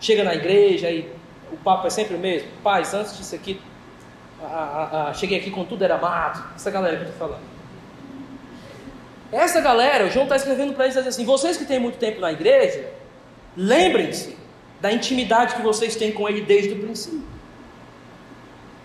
[0.00, 1.10] chega na igreja e
[1.50, 2.48] o papo é sempre o mesmo.
[2.62, 3.60] Paz, antes disso aqui,
[4.40, 6.40] a, a, a, cheguei aqui com tudo era mato.
[6.54, 7.44] Essa galera que eu estou falando.
[9.32, 12.30] Essa galera, o João está escrevendo para eles assim: vocês que têm muito tempo na
[12.30, 12.88] igreja,
[13.56, 14.45] lembrem-se
[14.80, 17.24] da intimidade que vocês têm com ele desde o princípio.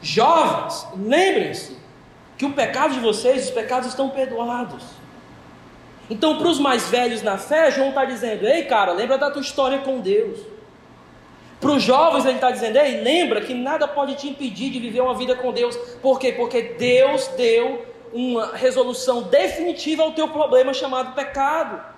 [0.02, 1.78] Jovens, lembrem-se
[2.38, 4.84] que o pecado de vocês, os pecados estão perdoados.
[6.10, 9.42] Então, para os mais velhos na fé, João está dizendo: ei, cara, lembra da tua
[9.42, 10.39] história com Deus.
[11.60, 15.02] Para os jovens, ele está dizendo: ei, lembra que nada pode te impedir de viver
[15.02, 15.76] uma vida com Deus.
[16.02, 16.32] Por quê?
[16.32, 21.91] Porque Deus deu uma resolução definitiva ao teu problema chamado pecado.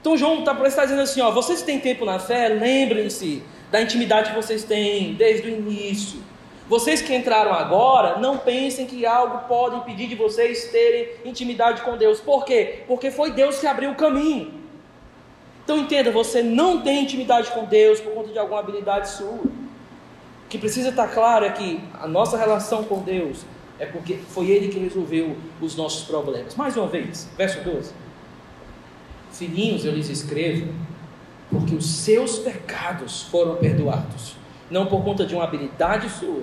[0.00, 4.30] Então, João está tá dizendo assim: ó, vocês têm tempo na fé, lembrem-se da intimidade
[4.30, 6.20] que vocês têm desde o início.
[6.68, 11.96] Vocês que entraram agora, não pensem que algo pode impedir de vocês terem intimidade com
[11.96, 12.20] Deus.
[12.20, 12.84] Por quê?
[12.86, 14.54] Porque foi Deus que abriu o caminho.
[15.64, 19.32] Então entenda, você não tem intimidade com Deus por conta de alguma habilidade sua.
[19.32, 23.44] O que precisa estar claro é que a nossa relação com Deus
[23.78, 26.54] é porque foi Ele que resolveu os nossos problemas.
[26.54, 27.92] Mais uma vez, verso 12.
[29.40, 30.70] Filhinhos, eu lhes escrevo,
[31.50, 34.36] porque os seus pecados foram perdoados,
[34.70, 36.42] não por conta de uma habilidade sua,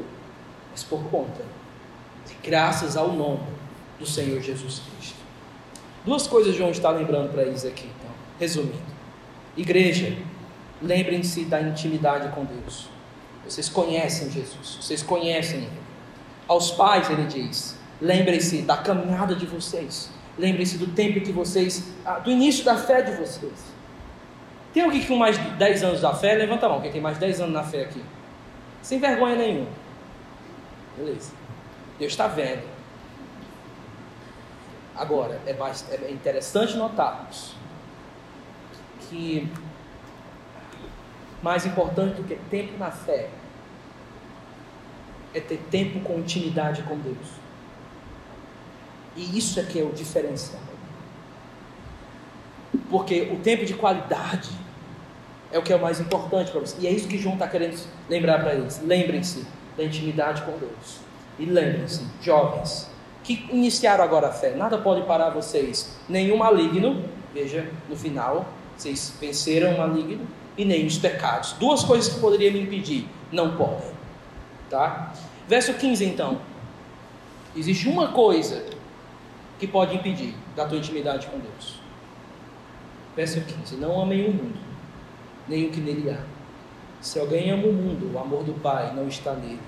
[0.71, 1.45] mas por conta
[2.27, 3.43] de graças ao nome
[3.99, 5.19] do Senhor Jesus Cristo.
[6.03, 8.97] Duas coisas João está lembrando para eles aqui, então, resumindo.
[9.55, 10.17] Igreja,
[10.81, 12.89] lembrem-se da intimidade com Deus.
[13.47, 15.81] Vocês conhecem Jesus, vocês conhecem Ele.
[16.47, 22.19] Aos pais, ele diz: lembrem-se da caminhada de vocês, lembrem-se do tempo que vocês, ah,
[22.19, 23.77] do início da fé de vocês.
[24.73, 26.35] Tem alguém com mais de 10 anos da fé?
[26.35, 28.03] Levanta a mão, quem tem mais de 10 anos na fé aqui?
[28.81, 29.69] Sem vergonha nenhuma.
[30.95, 31.31] Beleza.
[31.97, 32.63] Deus está vendo.
[34.95, 37.55] Agora, é, é interessante notarmos
[39.09, 39.51] que
[41.41, 43.29] mais importante do que tempo na fé
[45.33, 47.27] é ter tempo com intimidade com Deus.
[49.17, 50.61] E isso é que é o diferencial.
[52.89, 54.49] Porque o tempo de qualidade
[55.51, 56.77] é o que é o mais importante para você.
[56.79, 58.79] E é isso que João está querendo lembrar para eles.
[58.85, 59.45] Lembrem-se
[59.75, 60.99] da intimidade com Deus.
[61.39, 62.89] E lembrem-se, jovens,
[63.23, 65.97] que iniciaram agora a fé, nada pode parar vocês.
[66.07, 67.03] Nenhum maligno,
[67.33, 68.45] veja no final,
[68.77, 70.25] vocês venceram o maligno
[70.57, 71.53] e nem os pecados.
[71.53, 73.91] Duas coisas que poderiam me impedir, não podem.
[74.69, 75.13] Tá?
[75.47, 76.39] Verso 15 então.
[77.55, 78.65] Existe uma coisa
[79.59, 81.79] que pode impedir da tua intimidade com Deus.
[83.15, 84.59] Verso 15: Não amem o mundo,
[85.47, 86.21] nem o que nele há.
[87.01, 89.59] Se alguém ama o mundo, o amor do Pai não está nele.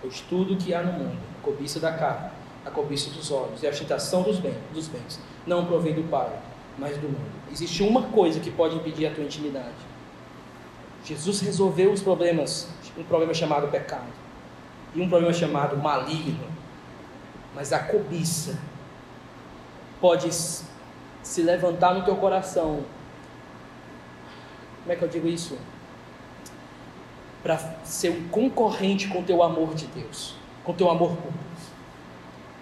[0.00, 2.30] Pois tudo que há no mundo, a cobiça da carne,
[2.64, 6.30] a cobiça dos olhos e a agitação dos bens, dos bens, não provém do Pai,
[6.78, 7.30] mas do mundo.
[7.50, 9.90] Existe uma coisa que pode impedir a tua intimidade.
[11.04, 14.12] Jesus resolveu os problemas, um problema chamado pecado,
[14.94, 16.46] e um problema chamado maligno.
[17.54, 18.58] Mas a cobiça
[20.00, 22.84] pode se levantar no teu coração.
[24.82, 25.58] Como é que eu digo isso?
[27.42, 30.34] para ser um concorrente com o teu amor de Deus,
[30.64, 31.70] com o teu amor por Deus.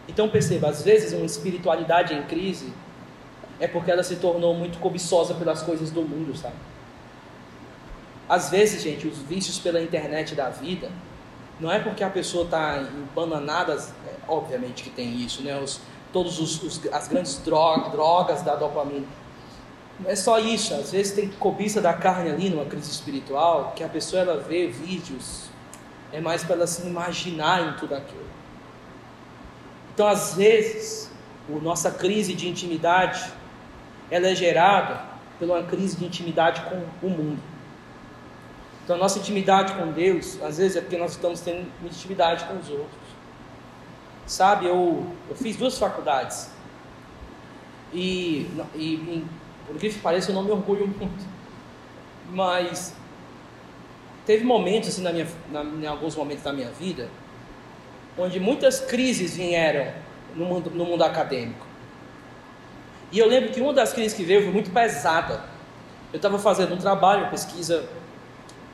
[0.08, 2.72] Então perceba, às vezes uma espiritualidade em crise
[3.60, 6.54] é porque ela se tornou muito cobiçosa pelas coisas do mundo, sabe?
[8.28, 10.90] Às vezes, gente, os vícios pela internet da vida
[11.58, 15.58] não é porque a pessoa está embananada, é, obviamente que tem isso, né?
[15.58, 15.80] Os,
[16.14, 19.06] os, as grandes drogas, drogas da dopamina.
[20.00, 23.82] Não é só isso, às vezes tem cobiça da carne ali numa crise espiritual, que
[23.82, 25.50] a pessoa ela vê vídeos,
[26.12, 28.28] é mais para ela se imaginar em tudo aquilo.
[29.92, 31.10] Então, às vezes,
[31.50, 33.32] a nossa crise de intimidade,
[34.10, 35.08] ela é gerada
[35.40, 37.42] uma crise de intimidade com o mundo.
[38.84, 42.54] Então, a nossa intimidade com Deus, às vezes, é porque nós estamos tendo intimidade com
[42.54, 43.07] os outros.
[44.28, 46.50] Sabe, eu, eu fiz duas faculdades.
[47.94, 49.24] E, e
[49.66, 51.26] por que pareça, eu não me orgulho muito.
[52.30, 52.94] Mas
[54.26, 57.08] teve momentos, assim, na minha, na, em alguns momentos da minha vida,
[58.18, 59.94] onde muitas crises vieram
[60.36, 61.66] no mundo, no mundo acadêmico.
[63.10, 65.42] E eu lembro que uma das crises que veio foi muito pesada.
[66.12, 67.88] Eu estava fazendo um trabalho, pesquisa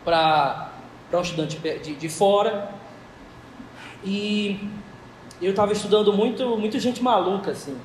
[0.04, 0.72] para
[1.12, 2.74] um estudante de, de fora,
[4.04, 4.68] e
[5.44, 7.76] eu estava estudando muito, muito gente maluca, assim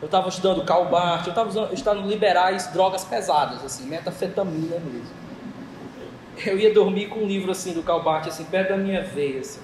[0.00, 5.20] eu estava estudando Calbart, eu estava estudando liberais drogas pesadas, assim, metafetamina mesmo.
[6.44, 9.40] Eu ia dormir com um livro assim do Calbart, assim, perto da minha veia.
[9.40, 9.60] Assim.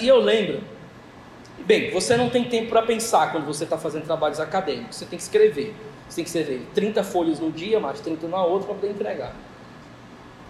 [0.00, 0.60] E eu lembro
[1.64, 4.96] Bem, você não tem tempo para pensar quando você está fazendo trabalhos acadêmicos.
[4.96, 5.74] Você tem que escrever.
[6.08, 9.34] Você tem que escrever 30 folhas no dia, mais 30 na outra para poder entregar.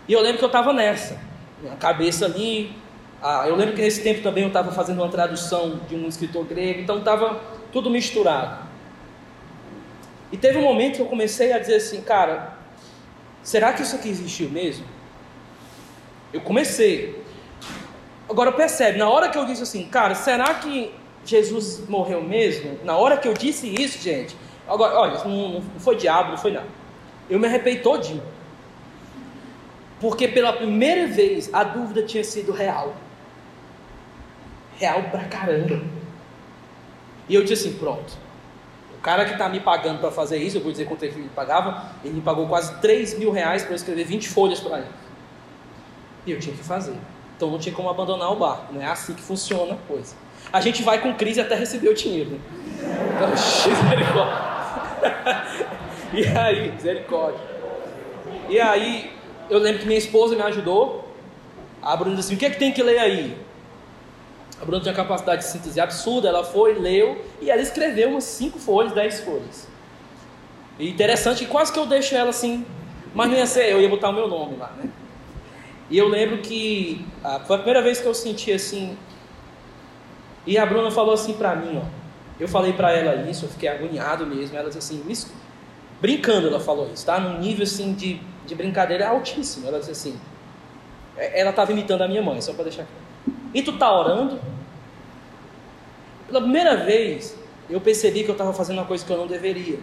[0.06, 1.18] E eu lembro que eu estava nessa.
[1.60, 2.72] Minha cabeça ali.
[3.20, 6.44] Ah, eu lembro que nesse tempo também eu estava fazendo uma tradução de um escritor
[6.44, 6.80] grego.
[6.80, 7.40] Então estava
[7.72, 8.66] tudo misturado.
[10.30, 12.54] E teve um momento que eu comecei a dizer assim, cara,
[13.42, 14.84] será que isso aqui existiu mesmo?
[16.32, 17.24] Eu comecei.
[18.28, 20.92] Agora percebe, na hora que eu disse assim, cara, será que
[21.24, 25.96] Jesus morreu mesmo, na hora que eu disse isso, gente, agora, olha, não, não foi
[25.96, 26.66] diabo, não foi nada.
[27.28, 28.22] Eu me arrependi todinho.
[30.00, 32.94] Porque pela primeira vez a dúvida tinha sido real.
[34.78, 35.82] Real pra caramba.
[37.28, 38.16] E eu disse assim: pronto.
[38.98, 41.28] O cara que está me pagando para fazer isso, eu vou dizer quanto ele me
[41.28, 44.88] pagava, ele me pagou quase 3 mil reais para eu escrever 20 folhas para ele.
[46.26, 46.96] E eu tinha que fazer.
[47.36, 48.74] Então não tinha como abandonar o barco.
[48.74, 50.16] Não é assim que funciona a coisa.
[50.52, 52.30] A gente vai com crise até receber o dinheiro.
[52.30, 52.38] Né?
[53.14, 54.58] Então, misericórdia.
[56.12, 57.40] e aí, misericórdia.
[58.48, 59.12] E aí,
[59.48, 61.14] eu lembro que minha esposa me ajudou.
[61.80, 63.36] A Bruna disse assim: o que é que tem que ler aí?
[64.60, 68.58] A Bruna tinha capacidade de síntese absurda, ela foi, leu e ela escreveu umas 5
[68.58, 69.68] folhas, 10 folhas.
[70.78, 72.66] E interessante, quase que eu deixo ela assim,
[73.14, 74.90] mas não ia ser eu, ia botar o meu nome lá, né?
[75.90, 78.96] E eu lembro que ah, foi a primeira vez que eu senti assim,
[80.48, 81.98] e a Bruna falou assim para mim, ó.
[82.40, 84.56] Eu falei para ela isso, eu fiquei agoniado mesmo.
[84.56, 85.30] Ela disse assim, isso,
[86.00, 87.18] brincando ela falou isso, tá?
[87.18, 89.66] Num nível assim de, de brincadeira altíssimo.
[89.66, 90.18] Ela disse assim,
[91.16, 93.07] é, ela estava imitando a minha mãe, só para deixar claro.
[93.54, 94.40] E tu tá orando?
[96.26, 97.38] Pela primeira vez,
[97.68, 99.78] eu percebi que eu estava fazendo uma coisa que eu não deveria.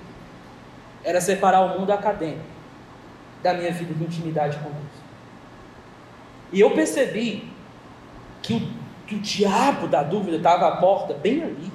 [1.04, 2.56] Era separar o mundo acadêmico
[3.42, 5.06] da minha vida de intimidade com Deus.
[6.52, 7.48] E eu percebi
[8.42, 11.72] que o que o diabo da dúvida estava à porta, bem ali.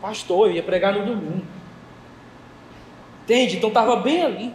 [0.00, 1.44] Pastor, eu ia pregar no domingo.
[3.24, 3.56] Entende?
[3.56, 4.54] Então estava bem ali.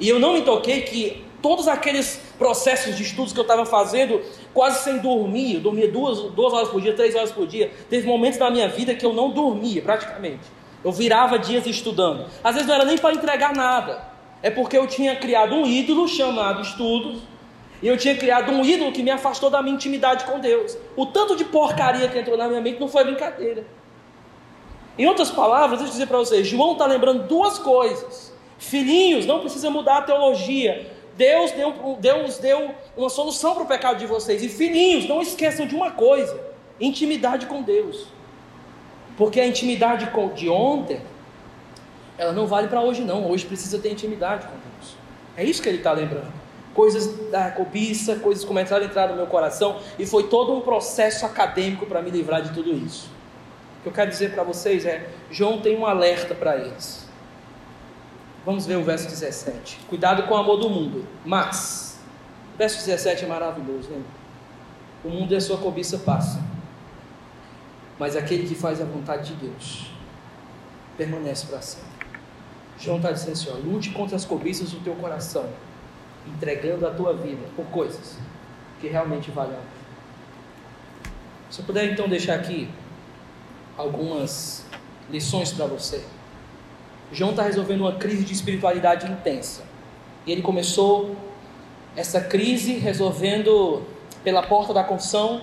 [0.00, 4.20] E eu não me toquei que todos aqueles processos de estudos que eu estava fazendo,
[4.54, 7.70] quase sem dormir, eu dormia duas, duas horas por dia, três horas por dia.
[7.88, 10.42] Teve momentos da minha vida que eu não dormia, praticamente.
[10.84, 12.26] Eu virava dias estudando.
[12.42, 14.02] Às vezes não era nem para entregar nada.
[14.42, 17.18] É porque eu tinha criado um ídolo chamado estudos
[17.82, 20.76] e eu tinha criado um ídolo que me afastou da minha intimidade com Deus.
[20.96, 23.64] O tanto de porcaria que entrou na minha mente não foi brincadeira.
[24.96, 28.32] Em outras palavras, deixa eu dizer para vocês: João está lembrando duas coisas.
[28.58, 30.97] Filhinhos, não precisa mudar a teologia.
[31.18, 34.42] Deus deu, Deus deu uma solução para o pecado de vocês.
[34.42, 36.40] E filhinhos, não esqueçam de uma coisa:
[36.80, 38.06] intimidade com Deus.
[39.16, 41.00] Porque a intimidade de ontem,
[42.16, 43.28] ela não vale para hoje, não.
[43.28, 44.94] Hoje precisa ter intimidade com Deus.
[45.36, 46.38] É isso que ele está lembrando
[46.78, 51.26] coisas da cobiça, coisas começaram a entrar no meu coração e foi todo um processo
[51.26, 53.10] acadêmico para me livrar de tudo isso.
[53.80, 57.07] O que eu quero dizer para vocês é: João tem um alerta para eles.
[58.48, 59.80] Vamos ver o verso 17.
[59.90, 62.00] Cuidado com o amor do mundo, mas,
[62.54, 64.02] o verso 17 é maravilhoso, né?
[65.04, 66.42] O mundo e a sua cobiça passam,
[67.98, 69.90] mas aquele que faz a vontade de Deus
[70.96, 71.90] permanece para sempre.
[72.78, 75.46] João está dizendo assim: ó, lute contra as cobiças do teu coração
[76.26, 78.16] entregando a tua vida por coisas
[78.80, 79.58] que realmente valem.
[81.50, 82.70] Se eu puder então deixar aqui
[83.76, 84.64] algumas
[85.10, 86.02] lições para você.
[87.12, 89.62] João está resolvendo uma crise de espiritualidade intensa.
[90.26, 91.16] E ele começou
[91.96, 93.82] essa crise resolvendo
[94.22, 95.42] pela porta da confissão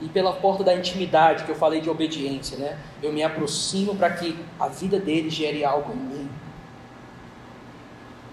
[0.00, 2.78] e pela porta da intimidade, que eu falei de obediência, né?
[3.02, 6.30] Eu me aproximo para que a vida dele gere algo em mim.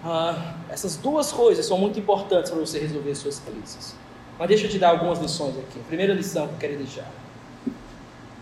[0.04, 3.94] Ah, essas duas coisas são muito importantes para você resolver suas crises.
[4.38, 5.80] Mas deixa eu te dar algumas lições aqui.
[5.80, 7.10] primeira lição que eu quero deixar.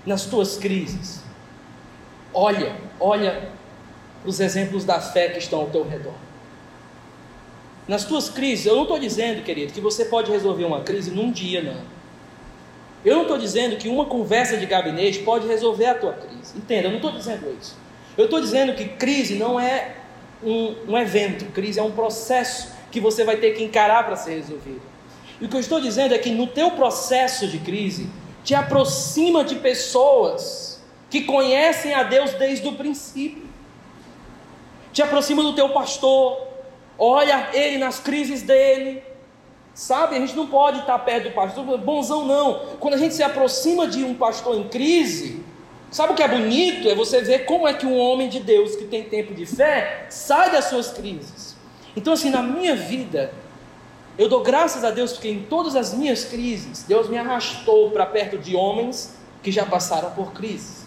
[0.05, 1.23] Nas tuas crises,
[2.33, 3.51] olha, olha
[4.27, 6.15] os exemplos da fé que estão ao teu redor.
[7.87, 11.31] Nas tuas crises, eu não estou dizendo, querido, que você pode resolver uma crise num
[11.31, 11.81] dia, não.
[13.05, 16.57] Eu não estou dizendo que uma conversa de gabinete pode resolver a tua crise.
[16.57, 17.77] Entenda, eu não estou dizendo isso.
[18.19, 19.95] Eu estou dizendo que crise não é
[20.43, 24.35] um, um evento, crise é um processo que você vai ter que encarar para ser
[24.35, 24.83] resolvido.
[25.41, 28.09] E o que eu estou dizendo é que no teu processo de crise,
[28.43, 33.46] te aproxima de pessoas que conhecem a Deus desde o princípio.
[34.97, 36.41] Te aproxima do teu pastor,
[36.99, 39.03] olha ele nas crises dele.
[39.75, 42.79] Sabe, a gente não pode estar perto do pastor, bonzão não.
[42.81, 45.45] Quando a gente se aproxima de um pastor em crise,
[45.91, 46.89] Sabe o que é bonito?
[46.89, 50.07] É você ver como é que um homem de Deus que tem tempo de fé
[50.11, 51.55] sai das suas crises.
[51.95, 53.33] Então, assim, na minha vida,
[54.19, 58.05] eu dou graças a Deus porque em todas as minhas crises, Deus me arrastou para
[58.07, 60.86] perto de homens que já passaram por crises.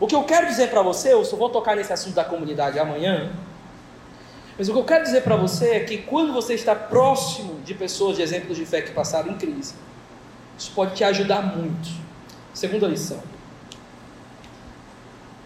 [0.00, 2.78] O que eu quero dizer para você, eu só vou tocar nesse assunto da comunidade
[2.78, 3.32] amanhã,
[4.58, 7.74] mas o que eu quero dizer para você é que quando você está próximo de
[7.74, 9.74] pessoas de exemplos de fé que passaram em crise,
[10.56, 11.88] isso pode te ajudar muito.
[12.52, 13.20] Segunda lição.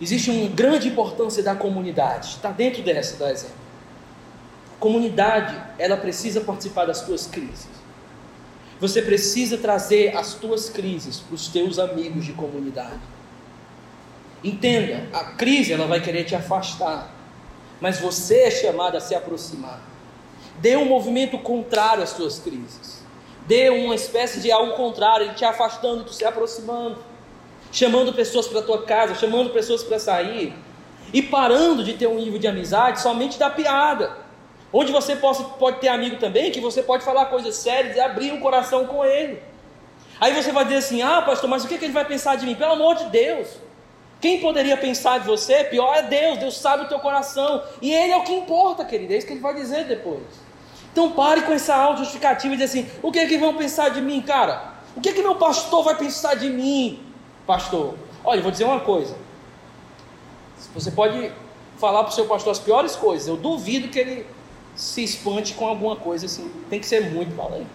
[0.01, 3.57] Existe uma grande importância da comunidade, está dentro dessa, do exemplo.
[4.77, 7.69] A comunidade, ela precisa participar das tuas crises.
[8.79, 13.01] Você precisa trazer as tuas crises para os teus amigos de comunidade.
[14.43, 17.11] Entenda, a crise ela vai querer te afastar,
[17.81, 19.81] mas você é chamado a se aproximar.
[20.59, 23.03] Dê um movimento contrário às tuas crises.
[23.47, 26.99] Dê uma espécie de algo contrário, te afastando, tu se aproximando,
[27.73, 30.55] chamando pessoas para tua casa, chamando pessoas para sair
[31.13, 34.17] e parando de ter um nível de amizade somente da piada.
[34.73, 38.33] Onde você possa, pode ter amigo também, que você pode falar coisas sérias e abrir
[38.33, 39.43] um coração com ele.
[40.21, 42.37] Aí você vai dizer assim: ah, pastor, mas o que, é que ele vai pensar
[42.37, 42.55] de mim?
[42.55, 43.49] Pelo amor de Deus.
[44.21, 45.65] Quem poderia pensar de você?
[45.65, 47.63] Pior é Deus, Deus sabe o teu coração.
[47.81, 49.13] E Ele é o que importa, querido.
[49.13, 50.23] É isso que Ele vai dizer depois.
[50.93, 54.01] Então pare com essa auto-justificativa e dizer assim: o que é que vão pensar de
[54.01, 54.75] mim, cara?
[54.97, 57.01] O que é que meu pastor vai pensar de mim,
[57.47, 57.95] pastor?
[58.25, 59.17] Olha, eu vou dizer uma coisa.
[60.75, 61.31] Você pode
[61.79, 63.29] falar para o seu pastor as piores coisas.
[63.29, 64.27] Eu duvido que ele
[64.75, 66.51] se espante com alguma coisa assim.
[66.69, 67.67] Tem que ser muito valente.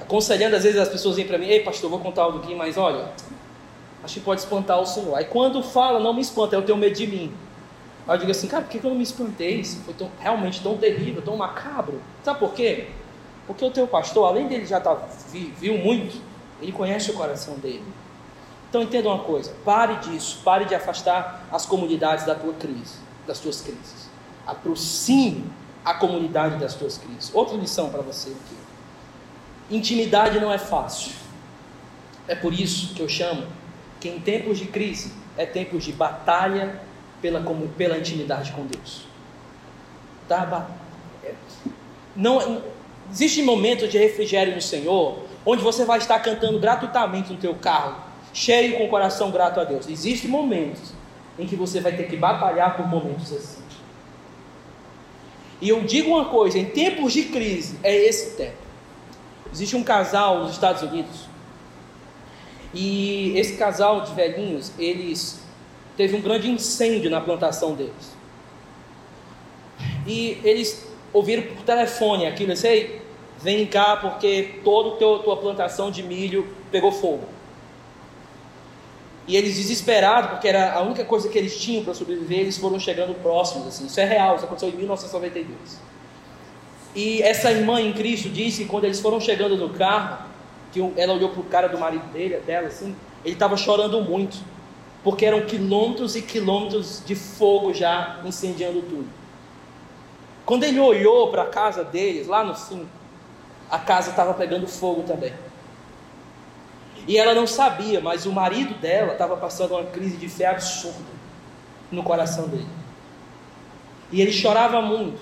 [0.00, 2.78] Aconselhando, às vezes as pessoas vêm para mim: Ei, pastor, vou contar algo aqui, mas
[2.78, 3.10] olha,
[4.04, 5.14] acho que pode espantar o Senhor.
[5.16, 7.32] Aí quando fala, não me espanta, eu tenho medo de mim.
[8.06, 9.60] Aí eu digo assim, cara, por que eu não me espantei?
[9.60, 12.00] Isso foi tão, realmente tão terrível, tão macabro.
[12.22, 12.88] Sabe por quê?
[13.46, 14.94] Porque o teu pastor, além dele já tá,
[15.58, 16.20] viu muito,
[16.60, 17.84] ele conhece o coração dele.
[18.68, 23.38] Então entenda uma coisa, pare disso, pare de afastar as comunidades da tua crise, das
[23.38, 24.10] tuas crises.
[24.46, 25.44] Aproxime
[25.84, 27.30] a comunidade das tuas crises.
[27.32, 28.56] Outra lição para você aqui.
[29.70, 31.12] Intimidade não é fácil.
[32.26, 33.46] É por isso que eu chamo
[34.04, 36.78] que em tempos de crise é tempos de batalha
[37.22, 39.06] pela, como, pela intimidade com Deus.
[40.28, 40.68] Tá?
[41.24, 41.32] É,
[42.14, 42.62] não,
[43.10, 47.96] existe momento de refrigério no Senhor onde você vai estar cantando gratuitamente no teu carro,
[48.34, 49.88] cheio com o coração grato a Deus.
[49.88, 50.92] Existem momentos
[51.38, 53.62] em que você vai ter que batalhar por momentos assim.
[55.62, 58.64] E eu digo uma coisa: em tempos de crise, é esse tempo.
[59.50, 61.26] Existe um casal nos Estados Unidos,
[62.74, 65.40] e esse casal de velhinhos, eles
[65.96, 68.14] teve um grande incêndio na plantação deles.
[70.06, 73.00] E eles ouviram por telefone aquilo, eu sei,
[73.40, 77.28] vem cá porque toda a tua plantação de milho pegou fogo.
[79.26, 82.78] E eles desesperados, porque era a única coisa que eles tinham para sobreviver, eles foram
[82.78, 83.66] chegando próximos.
[83.68, 83.86] Assim.
[83.86, 85.80] Isso é real, isso aconteceu em 1992.
[86.94, 90.26] E essa irmã em Cristo disse que quando eles foram chegando no carro,
[90.74, 94.38] que ela olhou para o cara do marido dele, dela, assim, ele estava chorando muito,
[95.04, 99.06] porque eram quilômetros e quilômetros de fogo já incendiando tudo.
[100.44, 102.88] Quando ele olhou para a casa deles, lá no fim,
[103.70, 105.32] a casa estava pegando fogo também.
[107.06, 111.14] E ela não sabia, mas o marido dela estava passando uma crise de fé absurda
[111.90, 112.66] no coração dele.
[114.10, 115.20] E ele chorava muito.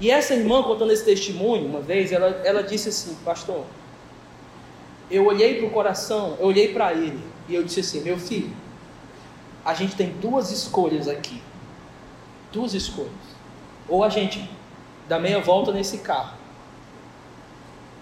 [0.00, 3.64] E essa irmã, contando esse testemunho, uma vez, ela, ela disse assim: Pastor,
[5.10, 8.54] eu olhei para o coração, eu olhei para ele, e eu disse assim: Meu filho,
[9.64, 11.42] a gente tem duas escolhas aqui.
[12.52, 13.10] Duas escolhas.
[13.88, 14.48] Ou a gente
[15.08, 16.38] dá meia volta nesse carro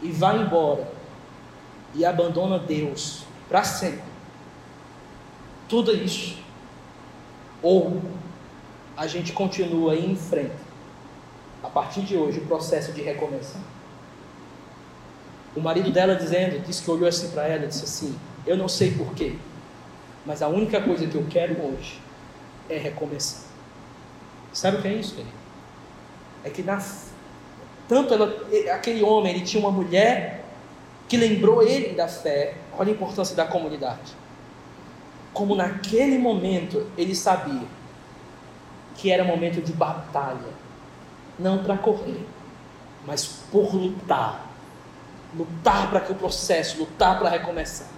[0.02, 0.90] e vai embora
[1.94, 4.04] e abandona Deus para sempre.
[5.68, 6.38] Tudo isso.
[7.62, 8.00] Ou
[8.96, 10.68] a gente continua em frente.
[11.62, 13.60] A partir de hoje, o processo de recomeçar.
[15.56, 18.68] O marido dela dizendo, disse que olhou assim para ela e disse assim: Eu não
[18.68, 19.36] sei porquê,
[20.24, 22.00] mas a única coisa que eu quero hoje
[22.68, 23.42] é recomeçar.
[24.52, 25.36] Sabe o que é isso, querido?
[26.44, 26.82] É que na,
[27.88, 30.44] tanto ela, aquele homem, ele tinha uma mulher
[31.08, 34.12] que lembrou ele da fé, olha a importância da comunidade.
[35.32, 37.66] Como naquele momento ele sabia
[38.96, 40.52] que era momento de batalha,
[41.38, 42.26] não para correr,
[43.06, 44.47] mas por lutar.
[45.36, 47.88] Lutar para que o processo, lutar para recomeçar,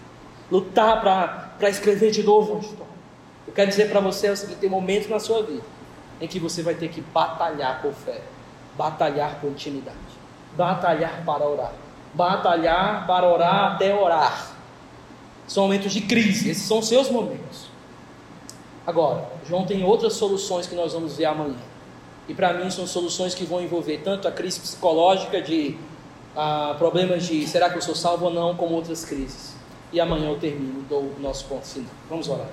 [0.50, 2.90] lutar para escrever de novo uma história.
[3.46, 5.62] Eu quero dizer para você o seguinte: tem momentos na sua vida
[6.20, 8.20] em que você vai ter que batalhar por fé,
[8.76, 9.96] batalhar por intimidade,
[10.56, 11.72] batalhar para orar
[12.14, 14.50] batalhar para orar até orar.
[15.46, 17.68] São momentos de crise, esses são seus momentos.
[18.86, 21.58] Agora, João tem outras soluções que nós vamos ver amanhã.
[22.28, 25.76] E para mim são soluções que vão envolver tanto a crise psicológica de
[26.36, 29.54] ah, problemas de será que eu sou salvo ou não, como outras crises.
[29.92, 31.90] e amanhã eu termino, dou o nosso ponto final.
[32.08, 32.46] Vamos orar.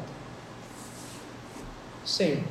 [2.03, 2.41] Senhor,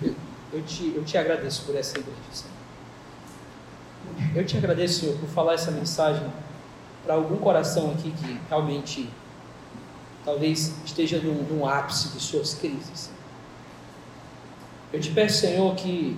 [0.00, 0.14] eu,
[0.52, 2.54] eu, te, eu te agradeço por essa igreja, Senhor.
[4.34, 6.30] Eu te agradeço, Senhor, por falar essa mensagem
[7.04, 9.10] para algum coração aqui que realmente
[10.24, 13.10] talvez esteja num ápice de suas crises.
[14.92, 16.16] Eu te peço, Senhor, que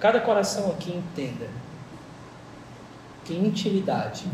[0.00, 1.48] cada coração aqui entenda
[3.26, 4.24] que intimidade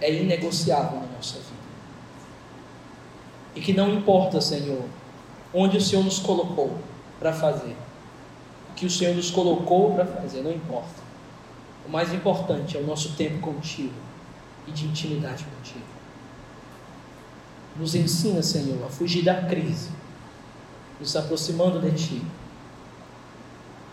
[0.00, 1.50] é inegociável na nossa vida.
[3.54, 4.84] E que não importa, Senhor,
[5.52, 6.78] onde o Senhor nos colocou
[7.18, 7.76] para fazer.
[8.70, 11.00] O que o Senhor nos colocou para fazer, não importa.
[11.86, 13.94] O mais importante é o nosso tempo contigo
[14.68, 15.84] e de intimidade contigo.
[17.76, 19.90] Nos ensina, Senhor, a fugir da crise,
[20.98, 22.22] nos aproximando de Ti.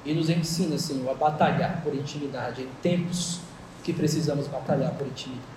[0.06, 3.47] E nos ensina, Senhor, a batalhar por intimidade em tempos
[3.88, 5.48] que precisamos batalhar por intimidade.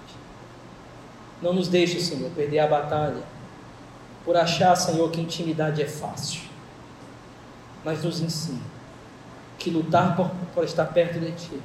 [1.43, 3.25] Não nos deixe, Senhor, perder a batalha
[4.25, 6.43] por achar, Senhor, que intimidade é fácil.
[7.85, 8.63] Mas nos ensina
[9.59, 11.61] que lutar por, por estar perto de Ti,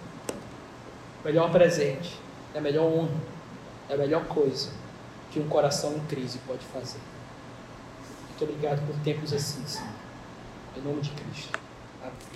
[1.22, 2.20] o melhor presente,
[2.56, 3.22] é a melhor honra,
[3.88, 4.72] é a melhor coisa
[5.32, 7.00] que um coração em crise pode fazer.
[8.30, 9.94] Muito obrigado por tempos assim, Senhor.
[10.76, 11.60] Em nome de Cristo.
[12.02, 12.35] Amém.